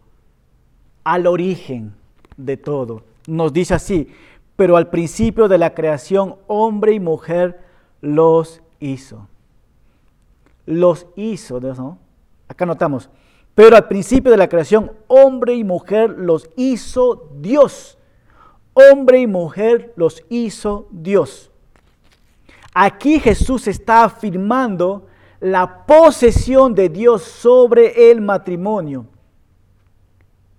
[1.04, 1.94] al origen
[2.38, 3.04] de todo.
[3.28, 4.08] Nos dice así,
[4.56, 7.60] pero al principio de la creación, hombre y mujer
[8.02, 9.28] los hizo.
[10.66, 12.00] Los hizo, ¿no?
[12.48, 13.10] Acá notamos.
[13.56, 17.98] Pero al principio de la creación, hombre y mujer los hizo Dios.
[18.74, 21.52] Hombre y mujer los hizo Dios.
[22.80, 25.08] Aquí Jesús está afirmando
[25.40, 29.08] la posesión de Dios sobre el matrimonio.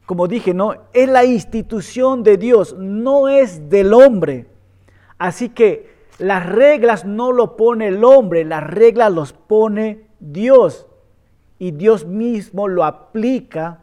[0.04, 4.48] Como dije, no, es la institución de Dios, no es del hombre.
[5.16, 10.88] Así que las reglas no lo pone el hombre, las reglas los pone Dios.
[11.60, 13.78] Y Dios mismo lo aplica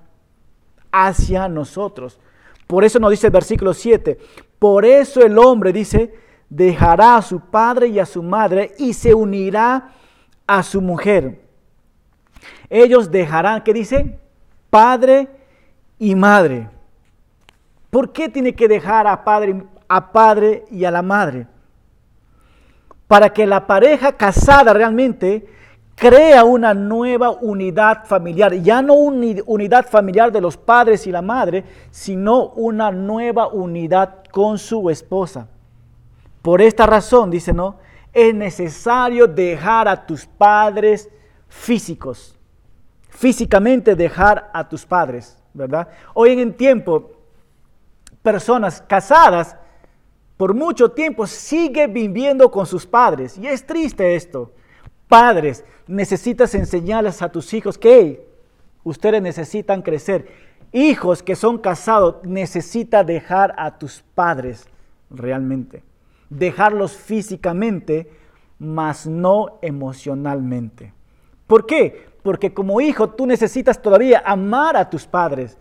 [0.91, 2.19] hacia nosotros.
[2.67, 4.17] Por eso nos dice el versículo 7,
[4.59, 6.24] por eso el hombre dice,
[6.55, 9.91] dejará a su padre y a su madre y se unirá
[10.47, 11.41] a su mujer.
[12.69, 14.19] Ellos dejarán, ¿qué dice?
[14.69, 15.27] Padre
[15.99, 16.69] y madre.
[17.89, 21.47] ¿Por qué tiene que dejar a padre, a padre y a la madre?
[23.07, 25.45] para que la pareja casada realmente
[25.95, 31.21] crea una nueva unidad familiar, ya no una unidad familiar de los padres y la
[31.21, 35.47] madre, sino una nueva unidad con su esposa.
[36.45, 37.79] Por esta razón, dice, ¿no?
[38.13, 41.09] Es necesario dejar a tus padres
[41.47, 42.37] físicos,
[43.09, 45.87] físicamente dejar a tus padres, ¿verdad?
[46.13, 47.13] Hoy en el tiempo,
[48.21, 49.57] personas casadas
[50.37, 53.39] por mucho tiempo sigue viviendo con sus padres.
[53.39, 54.51] Y es triste esto.
[55.07, 58.23] Padres, necesitas enseñarles a tus hijos que
[58.83, 60.27] ustedes necesitan crecer.
[60.71, 64.67] Hijos que son casados, necesita dejar a tus padres
[65.09, 65.81] realmente.
[66.29, 68.09] Dejarlos físicamente,
[68.59, 70.93] mas no emocionalmente.
[71.47, 72.07] ¿Por qué?
[72.23, 75.57] Porque como hijo tú necesitas todavía amar a tus padres,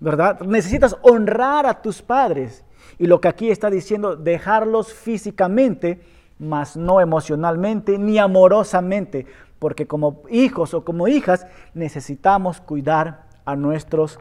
[0.00, 0.40] ¿verdad?
[0.40, 2.64] Necesitas honrar a tus padres.
[2.98, 6.00] Y lo que aquí está diciendo, dejarlos físicamente,
[6.38, 9.26] mas no emocionalmente ni amorosamente,
[9.58, 14.18] porque como hijos o como hijas necesitamos cuidar a nuestros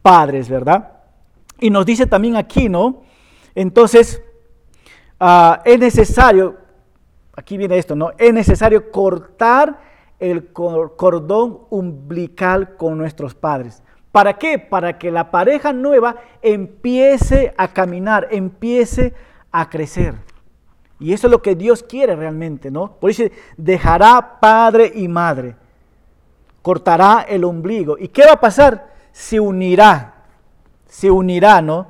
[0.00, 0.92] padres, ¿verdad?
[1.58, 3.02] Y nos dice también aquí, ¿no?
[3.54, 4.22] Entonces,
[5.20, 6.56] ah, es necesario,
[7.34, 8.12] aquí viene esto, ¿no?
[8.18, 9.78] Es necesario cortar
[10.18, 13.82] el cordón umbilical con nuestros padres.
[14.12, 14.58] ¿Para qué?
[14.58, 19.12] Para que la pareja nueva empiece a caminar, empiece
[19.52, 20.14] a crecer.
[20.98, 22.92] Y eso es lo que Dios quiere realmente, ¿no?
[22.92, 23.24] Por eso
[23.58, 25.56] dejará padre y madre,
[26.62, 27.98] cortará el ombligo.
[27.98, 28.94] ¿Y qué va a pasar?
[29.12, 30.14] Se unirá,
[30.88, 31.88] se unirá, ¿no?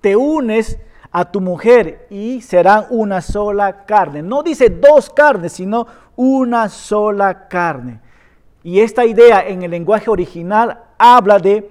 [0.00, 0.78] Te unes
[1.12, 4.22] a tu mujer y serán una sola carne.
[4.22, 8.00] No dice dos carnes, sino una sola carne.
[8.62, 11.70] Y esta idea en el lenguaje original habla de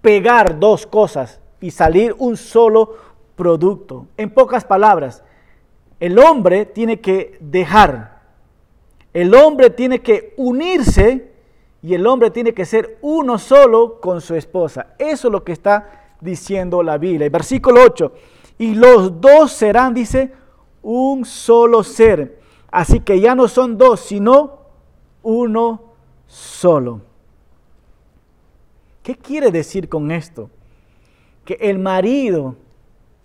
[0.00, 2.96] pegar dos cosas y salir un solo
[3.36, 4.06] producto.
[4.16, 5.22] En pocas palabras,
[6.00, 8.20] el hombre tiene que dejar,
[9.12, 11.30] el hombre tiene que unirse
[11.82, 14.94] y el hombre tiene que ser uno solo con su esposa.
[14.98, 17.26] Eso es lo que está diciendo la Biblia.
[17.26, 18.12] El versículo 8,
[18.60, 20.34] y los dos serán, dice,
[20.82, 22.42] un solo ser.
[22.70, 24.58] Así que ya no son dos, sino
[25.22, 25.94] uno
[26.26, 27.00] solo.
[29.02, 30.50] ¿Qué quiere decir con esto?
[31.46, 32.54] Que el marido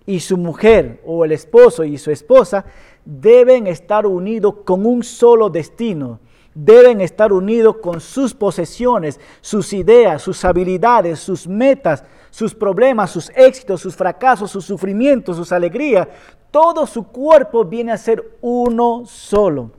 [0.06, 2.64] y su mujer o el esposo y su esposa
[3.04, 6.22] deben estar unidos con un solo destino.
[6.56, 13.30] Deben estar unidos con sus posesiones, sus ideas, sus habilidades, sus metas, sus problemas, sus
[13.36, 16.08] éxitos, sus fracasos, sus sufrimientos, sus alegrías.
[16.52, 19.72] Todo su cuerpo viene a ser uno solo.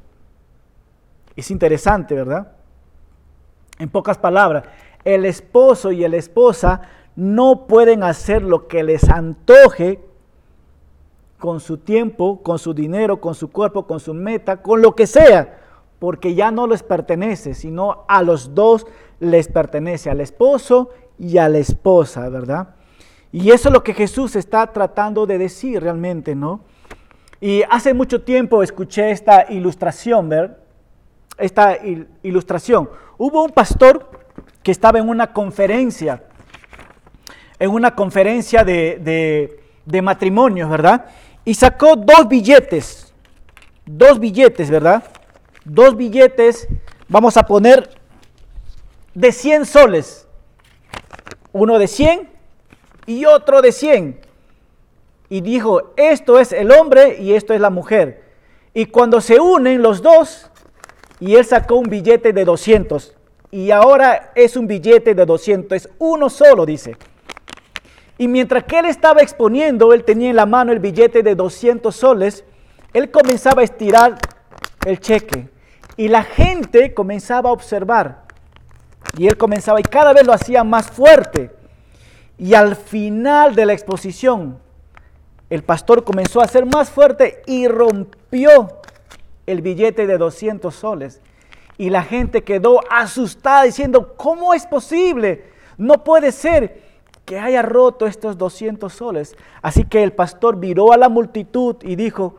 [1.34, 2.52] Es interesante, ¿verdad?
[3.78, 4.64] En pocas palabras,
[5.02, 6.82] el esposo y la esposa
[7.14, 10.00] no pueden hacer lo que les antoje
[11.38, 15.06] con su tiempo, con su dinero, con su cuerpo, con su meta, con lo que
[15.06, 15.58] sea,
[15.98, 18.86] porque ya no les pertenece, sino a los dos
[19.20, 22.74] les pertenece, al esposo y a la esposa, ¿verdad?
[23.32, 26.60] Y eso es lo que Jesús está tratando de decir realmente, ¿no?
[27.40, 30.58] Y hace mucho tiempo escuché esta ilustración, ¿ver?
[31.38, 31.78] Esta
[32.22, 32.88] ilustración.
[33.18, 34.10] Hubo un pastor
[34.62, 36.24] que estaba en una conferencia,
[37.58, 41.06] en una conferencia de, de matrimonios, ¿verdad?
[41.44, 43.14] Y sacó dos billetes,
[43.84, 45.04] dos billetes, ¿verdad?
[45.68, 46.68] Dos billetes,
[47.08, 47.90] vamos a poner
[49.14, 50.28] de 100 soles.
[51.50, 52.30] Uno de 100
[53.06, 54.20] y otro de 100.
[55.28, 58.22] Y dijo, esto es el hombre y esto es la mujer.
[58.74, 60.52] Y cuando se unen los dos,
[61.18, 63.16] y él sacó un billete de 200.
[63.50, 66.96] Y ahora es un billete de 200, es uno solo, dice.
[68.18, 71.92] Y mientras que él estaba exponiendo, él tenía en la mano el billete de 200
[71.92, 72.44] soles,
[72.92, 74.16] él comenzaba a estirar
[74.84, 75.55] el cheque.
[75.96, 78.24] Y la gente comenzaba a observar.
[79.16, 81.50] Y él comenzaba y cada vez lo hacía más fuerte.
[82.38, 84.58] Y al final de la exposición,
[85.48, 88.80] el pastor comenzó a ser más fuerte y rompió
[89.46, 91.22] el billete de 200 soles.
[91.78, 95.44] Y la gente quedó asustada diciendo, ¿cómo es posible?
[95.78, 96.82] No puede ser
[97.24, 99.36] que haya roto estos 200 soles.
[99.62, 102.36] Así que el pastor viró a la multitud y dijo,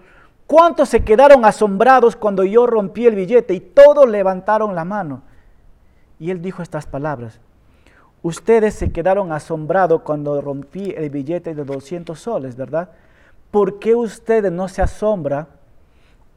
[0.47, 3.53] ¿cuántos se quedaron asombrados cuando yo rompí el billete?
[3.53, 5.21] Y todos levantaron la mano.
[6.19, 7.39] Y él dijo estas palabras,
[8.23, 12.89] ustedes se quedaron asombrados cuando rompí el billete de 200 soles, ¿verdad?
[13.51, 15.47] ¿Por qué ustedes no se asombran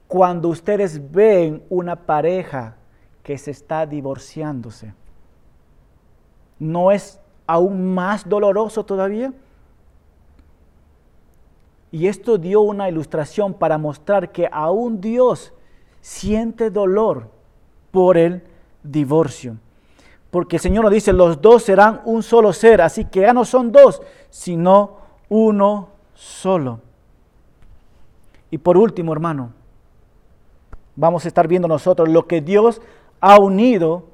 [0.06, 2.76] cuando ustedes ven una pareja
[3.22, 4.92] que se está divorciándose?
[6.58, 9.32] ¿No es aún más doloroso todavía?
[11.93, 15.53] Y esto dio una ilustración para mostrar que aún Dios
[16.01, 17.28] siente dolor
[17.91, 18.43] por el
[18.82, 19.57] divorcio.
[20.30, 23.45] Porque el Señor nos dice, los dos serán un solo ser, así que ya no
[23.45, 26.80] son dos, sino uno solo.
[28.51, 29.53] Y por último, hermano,
[30.95, 32.80] vamos a estar viendo nosotros lo que Dios
[33.20, 34.05] ha unido,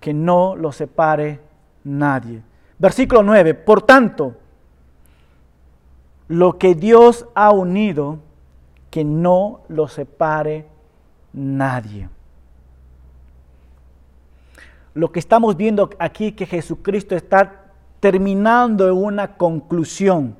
[0.00, 1.40] que no lo separe
[1.84, 2.42] nadie.
[2.78, 4.34] Versículo 9, por tanto,
[6.28, 8.18] lo que Dios ha unido,
[8.90, 10.66] que no lo separe
[11.32, 12.08] nadie.
[14.94, 17.64] Lo que estamos viendo aquí que Jesucristo está
[18.00, 20.36] terminando en una conclusión.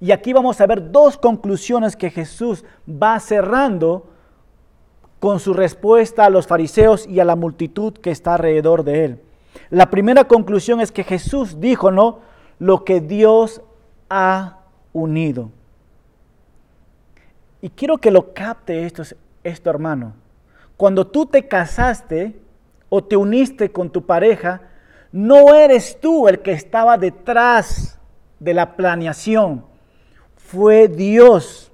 [0.00, 4.06] Y aquí vamos a ver dos conclusiones que Jesús va cerrando
[5.20, 9.20] con su respuesta a los fariseos y a la multitud que está alrededor de él.
[9.70, 12.18] La primera conclusión es que Jesús dijo, ¿no?
[12.58, 13.62] Lo que Dios
[14.10, 14.61] ha
[14.92, 15.50] unido.
[17.60, 19.02] Y quiero que lo capte esto,
[19.44, 20.14] esto, hermano.
[20.76, 22.40] Cuando tú te casaste
[22.88, 24.62] o te uniste con tu pareja,
[25.12, 27.98] no eres tú el que estaba detrás
[28.40, 29.64] de la planeación.
[30.36, 31.70] Fue Dios.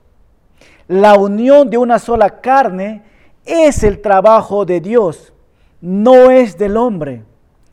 [0.89, 3.03] La unión de una sola carne
[3.45, 5.33] es el trabajo de Dios,
[5.81, 7.25] no es del hombre.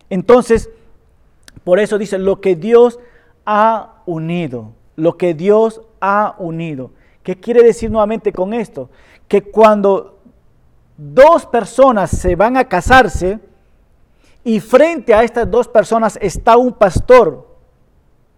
[0.09, 0.69] Entonces,
[1.63, 2.99] por eso dice, lo que Dios
[3.45, 6.91] ha unido, lo que Dios ha unido.
[7.23, 8.89] ¿Qué quiere decir nuevamente con esto?
[9.27, 10.19] Que cuando
[10.97, 13.39] dos personas se van a casarse
[14.43, 17.47] y frente a estas dos personas está un pastor,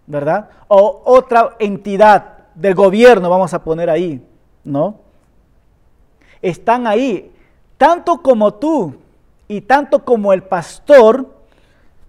[0.05, 0.49] ¿verdad?
[0.67, 4.25] O otra entidad del gobierno, vamos a poner ahí,
[4.63, 4.95] ¿no?
[6.41, 7.31] Están ahí,
[7.77, 8.95] tanto como tú
[9.47, 11.27] y tanto como el pastor,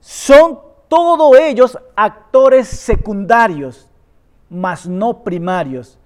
[0.01, 3.88] son todos ellos actores secundarios,
[4.51, 5.99] mas no primarios.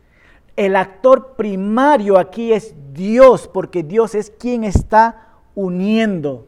[0.56, 6.46] El actor primario aquí es Dios, porque Dios es quien está uniendo.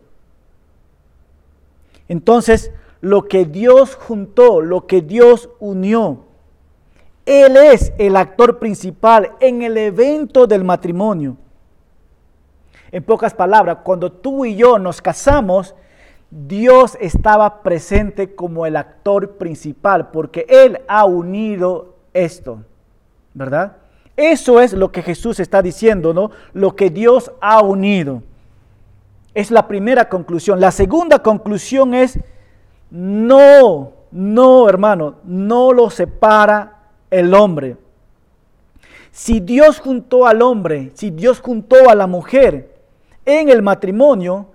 [2.08, 2.70] Entonces,
[3.00, 6.24] lo que Dios juntó, lo que Dios unió,
[7.26, 11.36] Él es el actor principal en el evento del matrimonio.
[12.92, 15.74] En pocas palabras, cuando tú y yo nos casamos,
[16.30, 22.62] Dios estaba presente como el actor principal porque Él ha unido esto,
[23.34, 23.76] ¿verdad?
[24.16, 26.30] Eso es lo que Jesús está diciendo, ¿no?
[26.52, 28.22] Lo que Dios ha unido.
[29.34, 30.60] Es la primera conclusión.
[30.60, 32.18] La segunda conclusión es,
[32.90, 36.78] no, no, hermano, no lo separa
[37.10, 37.76] el hombre.
[39.10, 42.76] Si Dios juntó al hombre, si Dios juntó a la mujer
[43.24, 44.48] en el matrimonio,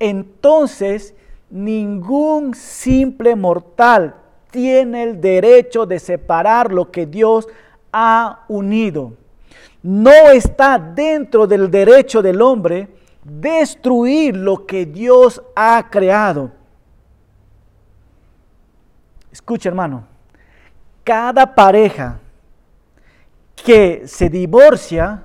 [0.00, 1.14] entonces
[1.50, 4.16] ningún simple mortal
[4.50, 7.46] tiene el derecho de separar lo que Dios
[7.92, 9.12] ha unido.
[9.82, 12.88] no está dentro del derecho del hombre
[13.24, 16.50] destruir lo que Dios ha creado.
[19.32, 20.04] Escucha hermano,
[21.04, 22.20] cada pareja
[23.64, 25.24] que se divorcia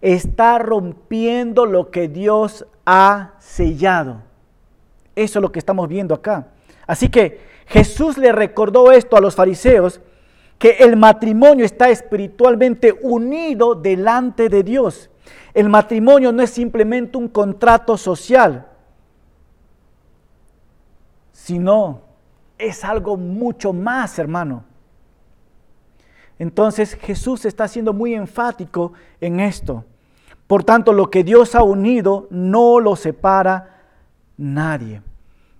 [0.00, 4.20] está rompiendo lo que Dios ha sellado.
[5.14, 6.48] Eso es lo que estamos viendo acá.
[6.88, 10.00] Así que Jesús le recordó esto a los fariseos,
[10.58, 15.08] que el matrimonio está espiritualmente unido delante de Dios.
[15.54, 18.66] El matrimonio no es simplemente un contrato social,
[21.32, 22.02] sino
[22.58, 24.64] es algo mucho más, hermano.
[26.40, 29.84] Entonces Jesús está siendo muy enfático en esto.
[30.50, 33.82] Por tanto, lo que Dios ha unido no lo separa
[34.36, 35.00] nadie.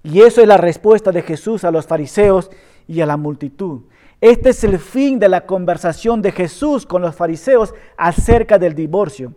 [0.03, 2.51] Y eso es la respuesta de Jesús a los fariseos
[2.89, 3.83] y a la multitud.
[4.21, 9.33] Este es el fin de la conversación de Jesús con los fariseos acerca del divorcio.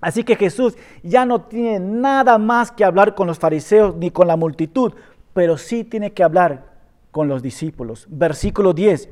[0.00, 4.26] Así que Jesús ya no tiene nada más que hablar con los fariseos ni con
[4.26, 4.92] la multitud,
[5.32, 6.64] pero sí tiene que hablar
[7.12, 8.08] con los discípulos.
[8.10, 9.08] Versículo 10.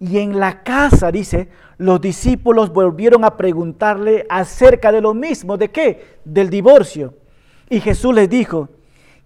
[0.00, 5.58] Y en la casa, dice, los discípulos volvieron a preguntarle acerca de lo mismo.
[5.58, 6.18] ¿De qué?
[6.24, 7.14] Del divorcio.
[7.68, 8.70] Y Jesús les dijo,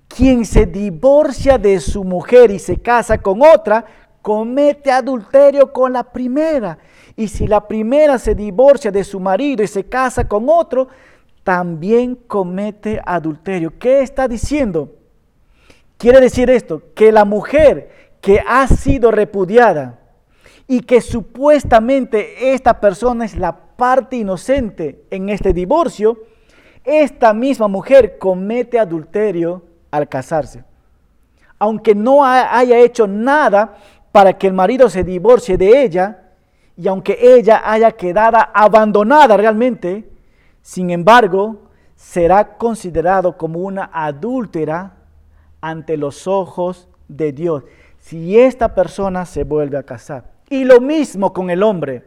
[0.09, 3.85] quien se divorcia de su mujer y se casa con otra,
[4.21, 6.79] comete adulterio con la primera.
[7.15, 10.89] Y si la primera se divorcia de su marido y se casa con otro,
[11.45, 13.79] también comete adulterio.
[13.79, 14.93] ¿Qué está diciendo?
[15.97, 20.01] Quiere decir esto, que la mujer que ha sido repudiada
[20.67, 26.19] y que supuestamente esta persona es la parte inocente en este divorcio,
[26.85, 30.65] esta misma mujer comete adulterio al casarse.
[31.59, 33.77] Aunque no haya hecho nada
[34.13, 36.21] para que el marido se divorcie de ella,
[36.77, 40.09] y aunque ella haya quedado abandonada realmente,
[40.61, 41.63] sin embargo,
[41.95, 44.97] será considerado como una adúltera
[45.61, 47.65] ante los ojos de Dios
[47.99, 50.34] si esta persona se vuelve a casar.
[50.49, 52.05] Y lo mismo con el hombre.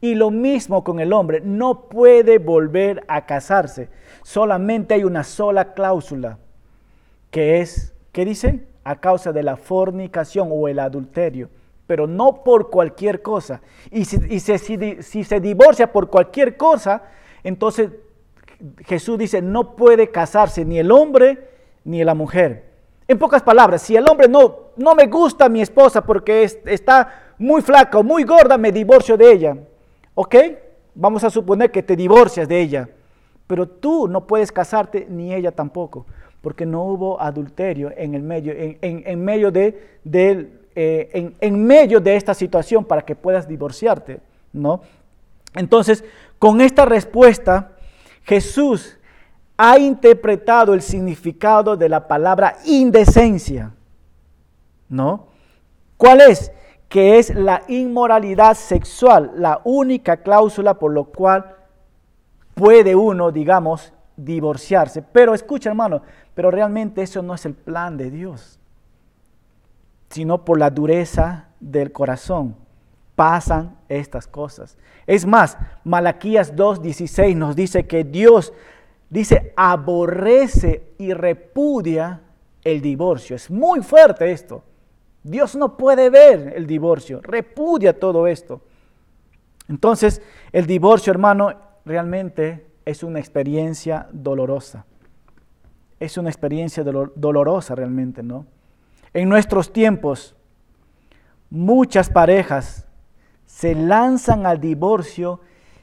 [0.00, 1.40] Y lo mismo con el hombre.
[1.40, 3.88] No puede volver a casarse.
[4.22, 6.38] Solamente hay una sola cláusula
[7.30, 8.64] que es, ¿qué dice?
[8.84, 11.48] A causa de la fornicación o el adulterio,
[11.86, 13.60] pero no por cualquier cosa.
[13.90, 17.02] Y si, si se divorcia por cualquier cosa,
[17.42, 17.90] entonces
[18.86, 21.48] Jesús dice, no puede casarse ni el hombre
[21.84, 22.64] ni la mujer.
[23.06, 27.62] En pocas palabras, si el hombre no, no me gusta mi esposa porque está muy
[27.62, 29.56] flaca o muy gorda, me divorcio de ella.
[30.14, 30.36] ¿Ok?
[30.94, 32.88] Vamos a suponer que te divorcias de ella.
[33.46, 36.06] Pero tú no puedes casarte ni ella tampoco
[36.44, 39.98] porque no hubo adulterio en, el medio, en, medio de,
[40.74, 44.20] eh, en, medio de esta situación para que puedas divorciarte,
[44.52, 44.82] ¿no?
[45.54, 46.04] Entonces,
[46.38, 47.72] con esta respuesta,
[48.24, 48.98] Jesús
[49.56, 53.72] ha interpretado el significado de la palabra indecencia,
[54.90, 55.28] ¿no?
[55.96, 56.52] ¿Cuál es?
[56.94, 61.56] Que es la inmoralidad sexual, la única cláusula por lo cual
[62.54, 65.02] puede uno, digamos, divorciarse.
[65.02, 66.02] Pero escucha, hermano,
[66.36, 68.60] pero realmente eso no es el plan de Dios,
[70.08, 72.54] sino por la dureza del corazón
[73.16, 74.78] pasan estas cosas.
[75.04, 78.52] Es más, Malaquías 2.16 nos dice que Dios
[79.10, 82.20] dice aborrece y repudia
[82.62, 83.34] el divorcio.
[83.34, 84.62] Es muy fuerte esto.
[85.24, 88.60] Dios no puede ver el divorcio, repudia todo esto.
[89.68, 90.22] Entonces,
[90.52, 91.52] el divorcio, hermano,
[91.84, 94.86] realmente es una experiencia dolorosa
[96.04, 98.46] es una experiencia dolorosa realmente, ¿no?
[99.12, 100.34] En nuestros tiempos,
[101.50, 102.86] muchas parejas
[103.46, 105.40] se lanzan al divorcio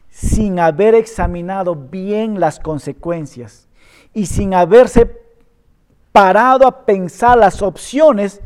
[0.09, 3.69] sin haber examinado bien las consecuencias
[4.13, 5.19] y sin haberse
[6.11, 8.41] parado a pensar las opciones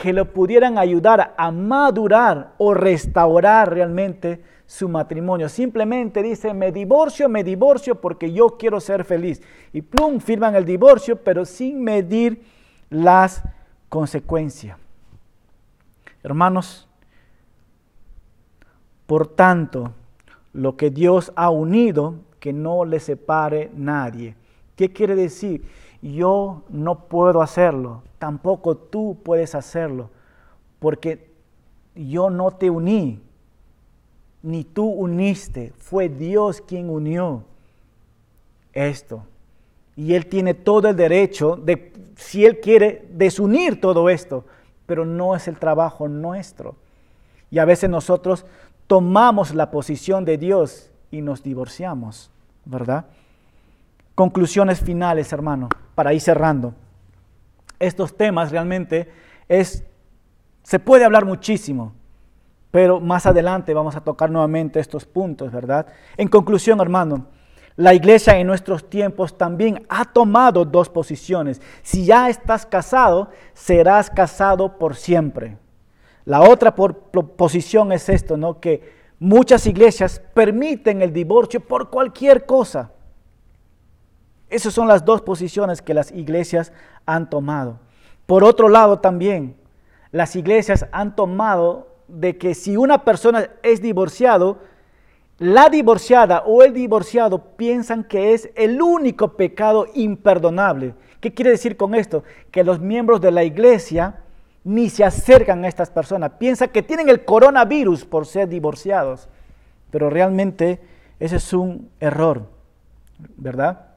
[0.00, 5.48] que le pudieran ayudar a madurar o restaurar realmente su matrimonio.
[5.48, 9.42] Simplemente dice, me divorcio, me divorcio porque yo quiero ser feliz.
[9.72, 12.42] Y plum, firman el divorcio, pero sin medir
[12.90, 13.42] las
[13.88, 14.78] consecuencias.
[16.22, 16.88] Hermanos,
[19.06, 19.92] por tanto,
[20.52, 24.36] lo que Dios ha unido, que no le separe nadie.
[24.76, 25.64] ¿Qué quiere decir?
[26.02, 30.10] Yo no puedo hacerlo, tampoco tú puedes hacerlo,
[30.78, 31.30] porque
[31.94, 33.20] yo no te uní,
[34.42, 37.44] ni tú uniste, fue Dios quien unió
[38.72, 39.24] esto.
[39.96, 44.44] Y Él tiene todo el derecho de, si Él quiere, desunir todo esto,
[44.86, 46.76] pero no es el trabajo nuestro.
[47.50, 48.46] Y a veces nosotros
[48.86, 52.30] tomamos la posición de Dios y nos divorciamos,
[52.64, 53.06] ¿verdad?
[54.14, 56.74] Conclusiones finales, hermano, para ir cerrando.
[57.78, 59.10] Estos temas realmente
[59.48, 59.84] es,
[60.62, 61.94] se puede hablar muchísimo,
[62.70, 65.86] pero más adelante vamos a tocar nuevamente estos puntos, ¿verdad?
[66.16, 67.26] En conclusión, hermano,
[67.78, 71.62] la iglesia en nuestros tiempos también ha tomado dos posiciones.
[71.82, 75.56] Si ya estás casado, serás casado por siempre.
[76.24, 78.58] La otra posición es esto, ¿no?
[78.58, 82.90] Que muchas iglesias permiten el divorcio por cualquier cosa.
[84.50, 86.72] Esas son las dos posiciones que las iglesias
[87.06, 87.78] han tomado.
[88.26, 89.56] Por otro lado también,
[90.10, 94.58] las iglesias han tomado de que si una persona es divorciado,
[95.38, 100.94] la divorciada o el divorciado piensan que es el único pecado imperdonable.
[101.20, 102.24] ¿Qué quiere decir con esto?
[102.50, 104.16] Que los miembros de la iglesia
[104.64, 106.32] ni se acercan a estas personas.
[106.38, 109.28] Piensan que tienen el coronavirus por ser divorciados.
[109.90, 110.80] Pero realmente
[111.20, 112.48] ese es un error,
[113.36, 113.87] ¿verdad?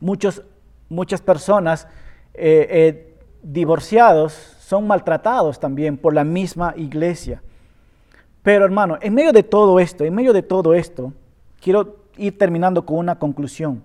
[0.00, 0.42] Muchos,
[0.88, 1.86] muchas personas
[2.34, 7.42] eh, eh, divorciados son maltratados también por la misma iglesia.
[8.42, 11.12] Pero hermano, en medio de todo esto, en medio de todo esto,
[11.60, 13.82] quiero ir terminando con una conclusión.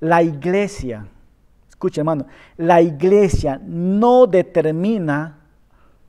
[0.00, 1.06] La iglesia,
[1.68, 5.38] escucha hermano, la iglesia no determina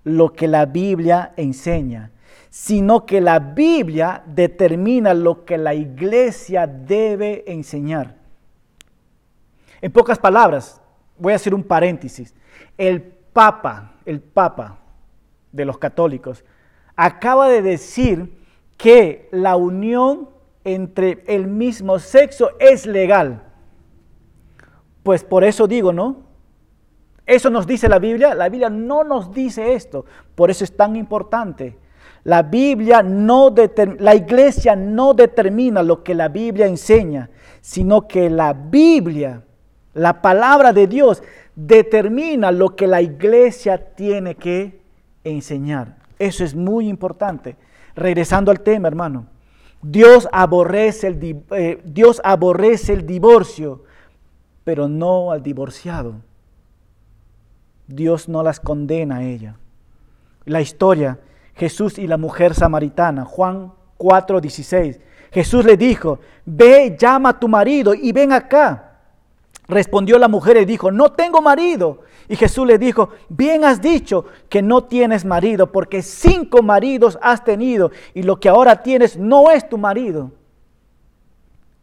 [0.04, 2.12] lo que la Biblia enseña,
[2.50, 8.23] sino que la Biblia determina lo que la iglesia debe enseñar.
[9.84, 10.80] En pocas palabras,
[11.18, 12.34] voy a hacer un paréntesis.
[12.78, 14.78] El Papa, el Papa
[15.52, 16.46] de los católicos,
[16.96, 18.34] acaba de decir
[18.78, 20.30] que la unión
[20.64, 23.44] entre el mismo sexo es legal.
[25.04, 26.22] Pues por eso digo, ¿no?
[27.26, 28.34] Eso nos dice la Biblia.
[28.36, 30.06] La Biblia no nos dice esto.
[30.34, 31.78] Por eso es tan importante.
[32.24, 33.54] La Biblia no
[34.00, 37.30] la iglesia no determina lo que la Biblia enseña,
[37.60, 39.44] sino que la Biblia,
[39.94, 41.24] la palabra de Dios,
[41.56, 44.82] determina lo que la iglesia tiene que
[45.24, 45.98] enseñar.
[46.20, 47.56] Eso es muy importante.
[47.96, 49.28] Regresando al tema, hermano.
[49.82, 51.82] Dios aborrece el, eh,
[53.06, 53.84] divorcio,
[54.64, 56.16] pero no al divorciado.
[57.88, 59.58] Dios no las condena a ella.
[60.46, 61.20] La historia,
[61.56, 65.02] Jesús y la mujer samaritana, Juan 4:16.
[65.32, 68.93] Jesús le dijo, ve, llama a tu marido y ven acá.
[69.74, 72.02] Respondió la mujer y dijo, no tengo marido.
[72.28, 77.44] Y Jesús le dijo, bien has dicho que no tienes marido, porque cinco maridos has
[77.44, 80.32] tenido y lo que ahora tienes no es tu marido.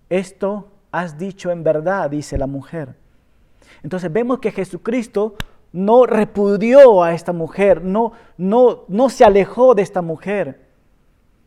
[0.09, 2.95] Esto has dicho en verdad, dice la mujer.
[3.83, 5.35] Entonces vemos que Jesucristo
[5.73, 10.69] no repudió a esta mujer, no, no, no se alejó de esta mujer.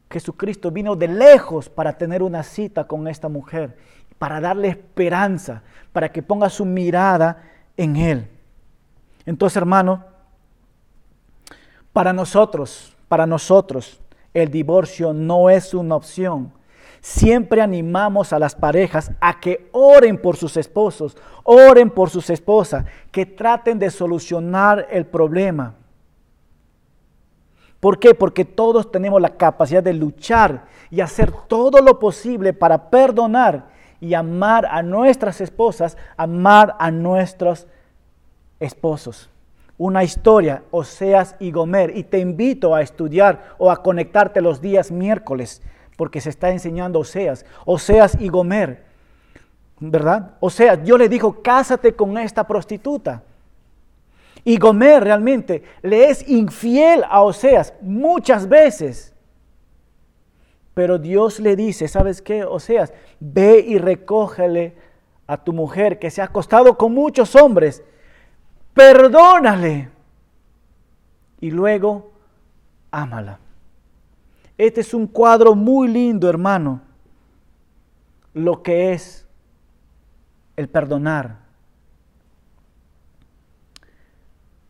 [0.09, 3.75] Jesucristo vino de lejos para tener una cita con esta mujer,
[4.23, 7.43] para darle esperanza, para que ponga su mirada
[7.75, 8.29] en Él.
[9.25, 10.05] Entonces, hermano,
[11.91, 13.99] para nosotros, para nosotros,
[14.33, 16.53] el divorcio no es una opción.
[17.01, 22.85] Siempre animamos a las parejas a que oren por sus esposos, oren por sus esposas,
[23.11, 25.75] que traten de solucionar el problema.
[27.81, 28.15] ¿Por qué?
[28.15, 33.72] Porque todos tenemos la capacidad de luchar y hacer todo lo posible para perdonar
[34.03, 37.67] y amar a nuestras esposas, amar a nuestros
[38.59, 39.29] esposos.
[39.77, 44.91] Una historia, Oseas y Gomer, y te invito a estudiar o a conectarte los días
[44.91, 45.61] miércoles,
[45.95, 48.83] porque se está enseñando Oseas, Oseas y Gomer,
[49.79, 50.31] ¿verdad?
[50.41, 53.23] Oseas, yo le dijo, cásate con esta prostituta.
[54.43, 59.12] Y Gomer realmente le es infiel a Oseas muchas veces.
[60.73, 62.43] Pero Dios le dice, ¿sabes qué?
[62.43, 64.75] Oseas, ve y recógele
[65.27, 67.83] a tu mujer que se ha acostado con muchos hombres.
[68.73, 69.89] Perdónale.
[71.39, 72.11] Y luego,
[72.91, 73.39] ámala.
[74.57, 76.81] Este es un cuadro muy lindo, hermano.
[78.33, 79.27] Lo que es
[80.55, 81.37] el perdonar.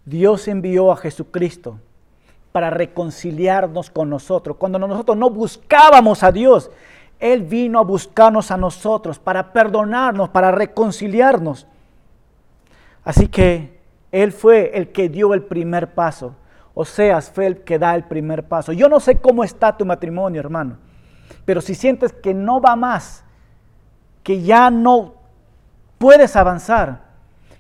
[0.06, 1.80] Dios envió a Jesucristo
[2.54, 4.56] para reconciliarnos con nosotros.
[4.58, 6.72] Cuando nosotros no buscábamos a Dios,
[7.20, 11.68] Él vino a buscarnos a nosotros para perdonarnos, para reconciliarnos.
[13.04, 13.82] Así que
[14.12, 16.36] Él fue el que dio el primer paso.
[16.76, 18.72] Oseas fue el que da el primer paso.
[18.72, 20.78] Yo no sé cómo está tu matrimonio, hermano,
[21.46, 23.26] pero si sientes que no va más,
[24.22, 25.16] que ya no
[25.98, 27.02] puedes avanzar,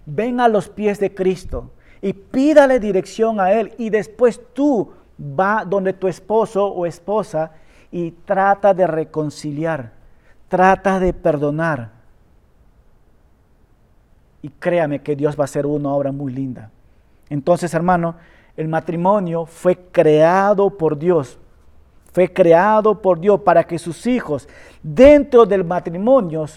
[0.06, 1.72] ven a los pies de Cristo
[2.04, 7.51] y pídale dirección a Él y después tú va donde tu esposo o esposa
[7.91, 9.93] y trata de reconciliar,
[10.49, 11.91] trata de perdonar.
[14.41, 16.70] Y créame que Dios va a hacer una obra muy linda.
[17.30, 18.16] Entonces, hermano,
[18.58, 21.39] el matrimonio fue creado por Dios.
[22.12, 24.49] Fue creado por Dios para que sus hijos
[24.84, 26.47] dentro del matrimonio,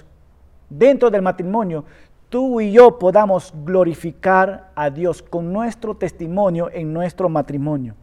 [0.68, 1.84] dentro del matrimonio,
[2.36, 7.94] tú y yo podamos glorificar a Dios con nuestro testimonio en nuestro matrimonio.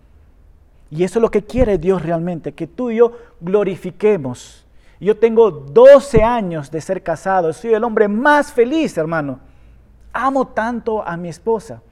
[0.89, 4.65] Y eso es lo que quiere Dios realmente, que tú y yo glorifiquemos.
[4.99, 9.39] Yo tengo 12 años de ser casado, soy el hombre más feliz, hermano.
[10.11, 11.83] Amo tanto a mi esposa,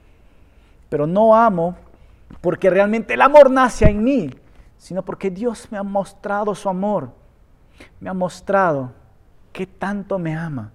[0.88, 1.76] pero no amo
[2.40, 4.30] porque realmente el amor nace en mí,
[4.78, 7.10] sino porque Dios me ha mostrado su amor,
[8.00, 8.90] me ha mostrado
[9.52, 10.72] que tanto me ama.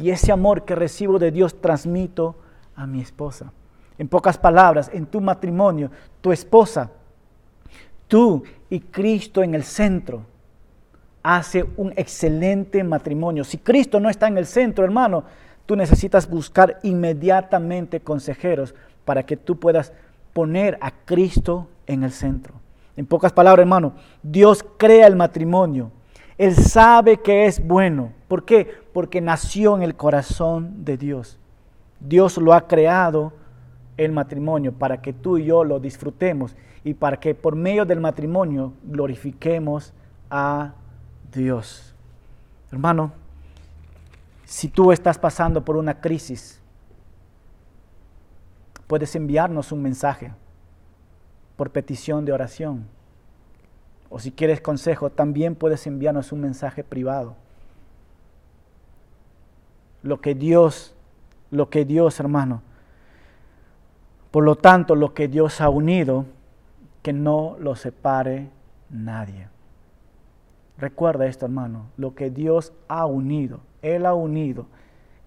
[0.00, 2.34] Y ese amor que recibo de Dios transmito
[2.74, 3.52] a mi esposa.
[3.98, 5.90] En pocas palabras, en tu matrimonio,
[6.22, 6.90] tu esposa,
[8.08, 10.24] tú y Cristo en el centro,
[11.22, 13.44] hace un excelente matrimonio.
[13.44, 15.24] Si Cristo no está en el centro, hermano,
[15.66, 18.74] tú necesitas buscar inmediatamente consejeros
[19.04, 19.92] para que tú puedas
[20.32, 22.54] poner a Cristo en el centro.
[22.96, 23.92] En pocas palabras, hermano,
[24.22, 25.90] Dios crea el matrimonio.
[26.40, 28.14] Él sabe que es bueno.
[28.26, 28.66] ¿Por qué?
[28.94, 31.38] Porque nació en el corazón de Dios.
[32.00, 33.34] Dios lo ha creado
[33.98, 38.00] el matrimonio para que tú y yo lo disfrutemos y para que por medio del
[38.00, 39.92] matrimonio glorifiquemos
[40.30, 40.72] a
[41.30, 41.94] Dios.
[42.72, 43.12] Hermano,
[44.46, 46.58] si tú estás pasando por una crisis,
[48.86, 50.32] puedes enviarnos un mensaje
[51.58, 52.86] por petición de oración.
[54.10, 57.36] O si quieres consejo, también puedes enviarnos un mensaje privado.
[60.02, 60.94] Lo que Dios,
[61.50, 62.60] lo que Dios, hermano,
[64.30, 66.26] por lo tanto, lo que Dios ha unido,
[67.02, 68.50] que no lo separe
[68.90, 69.48] nadie.
[70.76, 74.66] Recuerda esto, hermano, lo que Dios ha unido, Él ha unido,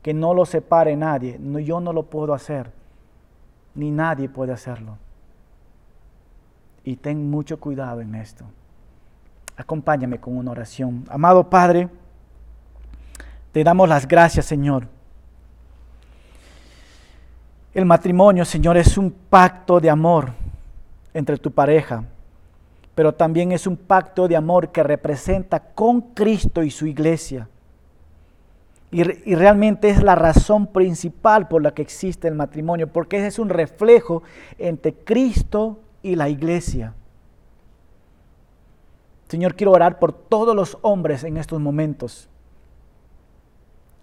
[0.04, 1.40] que no lo separe nadie.
[1.64, 2.72] Yo no lo puedo hacer
[3.76, 4.98] ni nadie puede hacerlo.
[6.84, 8.46] Y ten mucho cuidado en esto.
[9.58, 11.06] Acompáñame con una oración.
[11.10, 11.90] Amado Padre,
[13.52, 14.88] te damos las gracias, Señor.
[17.74, 20.32] El matrimonio, Señor, es un pacto de amor
[21.14, 22.04] entre tu pareja,
[22.96, 27.48] pero también es un pacto de amor que representa con Cristo y su iglesia.
[28.92, 33.40] Y, realmente es la razón principal por la que existe el matrimonio, porque ese es
[33.40, 34.22] un reflejo
[34.60, 36.94] entre Cristo y la iglesia.
[39.34, 42.30] Señor, quiero orar por todos los hombres en estos momentos.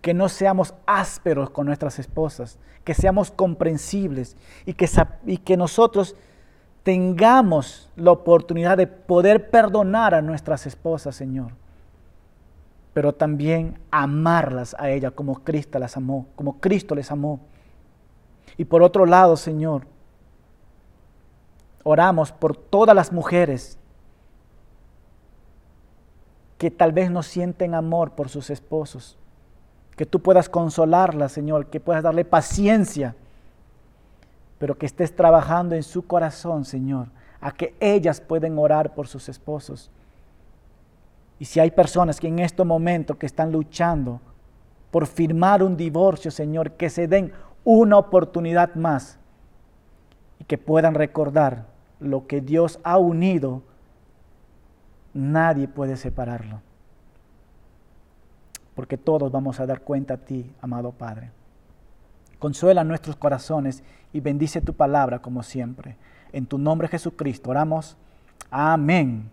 [0.02, 6.16] Que no seamos ásperos con nuestras esposas, que seamos comprensibles y que, nosotros
[6.82, 11.52] tengamos la oportunidad de poder perdonar a nuestras esposas, Señor
[12.92, 17.38] pero también amarlas a ella como Cristo las amó, como Cristo les amó.
[18.56, 19.86] Y por otro lado, Señor,
[21.84, 23.78] oramos por todas las mujeres
[26.60, 29.16] que tal vez no sienten amor por sus esposos,
[29.96, 33.16] que tú puedas consolarlas, Señor, que puedas darle paciencia,
[34.58, 37.08] pero que estés trabajando en su corazón, Señor,
[37.40, 39.90] a que ellas pueden orar por sus esposos.
[41.38, 44.20] Y si hay personas que en este momento que están luchando
[44.90, 47.32] por firmar un divorcio, Señor, que se den
[47.64, 49.18] una oportunidad más
[50.38, 51.68] y que puedan recordar
[52.00, 53.62] lo que Dios ha unido,
[55.14, 56.60] nadie puede separarlo.
[58.74, 61.30] Porque todos vamos a dar cuenta a ti, amado Padre.
[62.38, 63.82] Consuela nuestros corazones
[64.12, 65.96] y bendice tu palabra como siempre.
[66.32, 67.96] En tu nombre Jesucristo oramos.
[68.50, 69.30] Amén.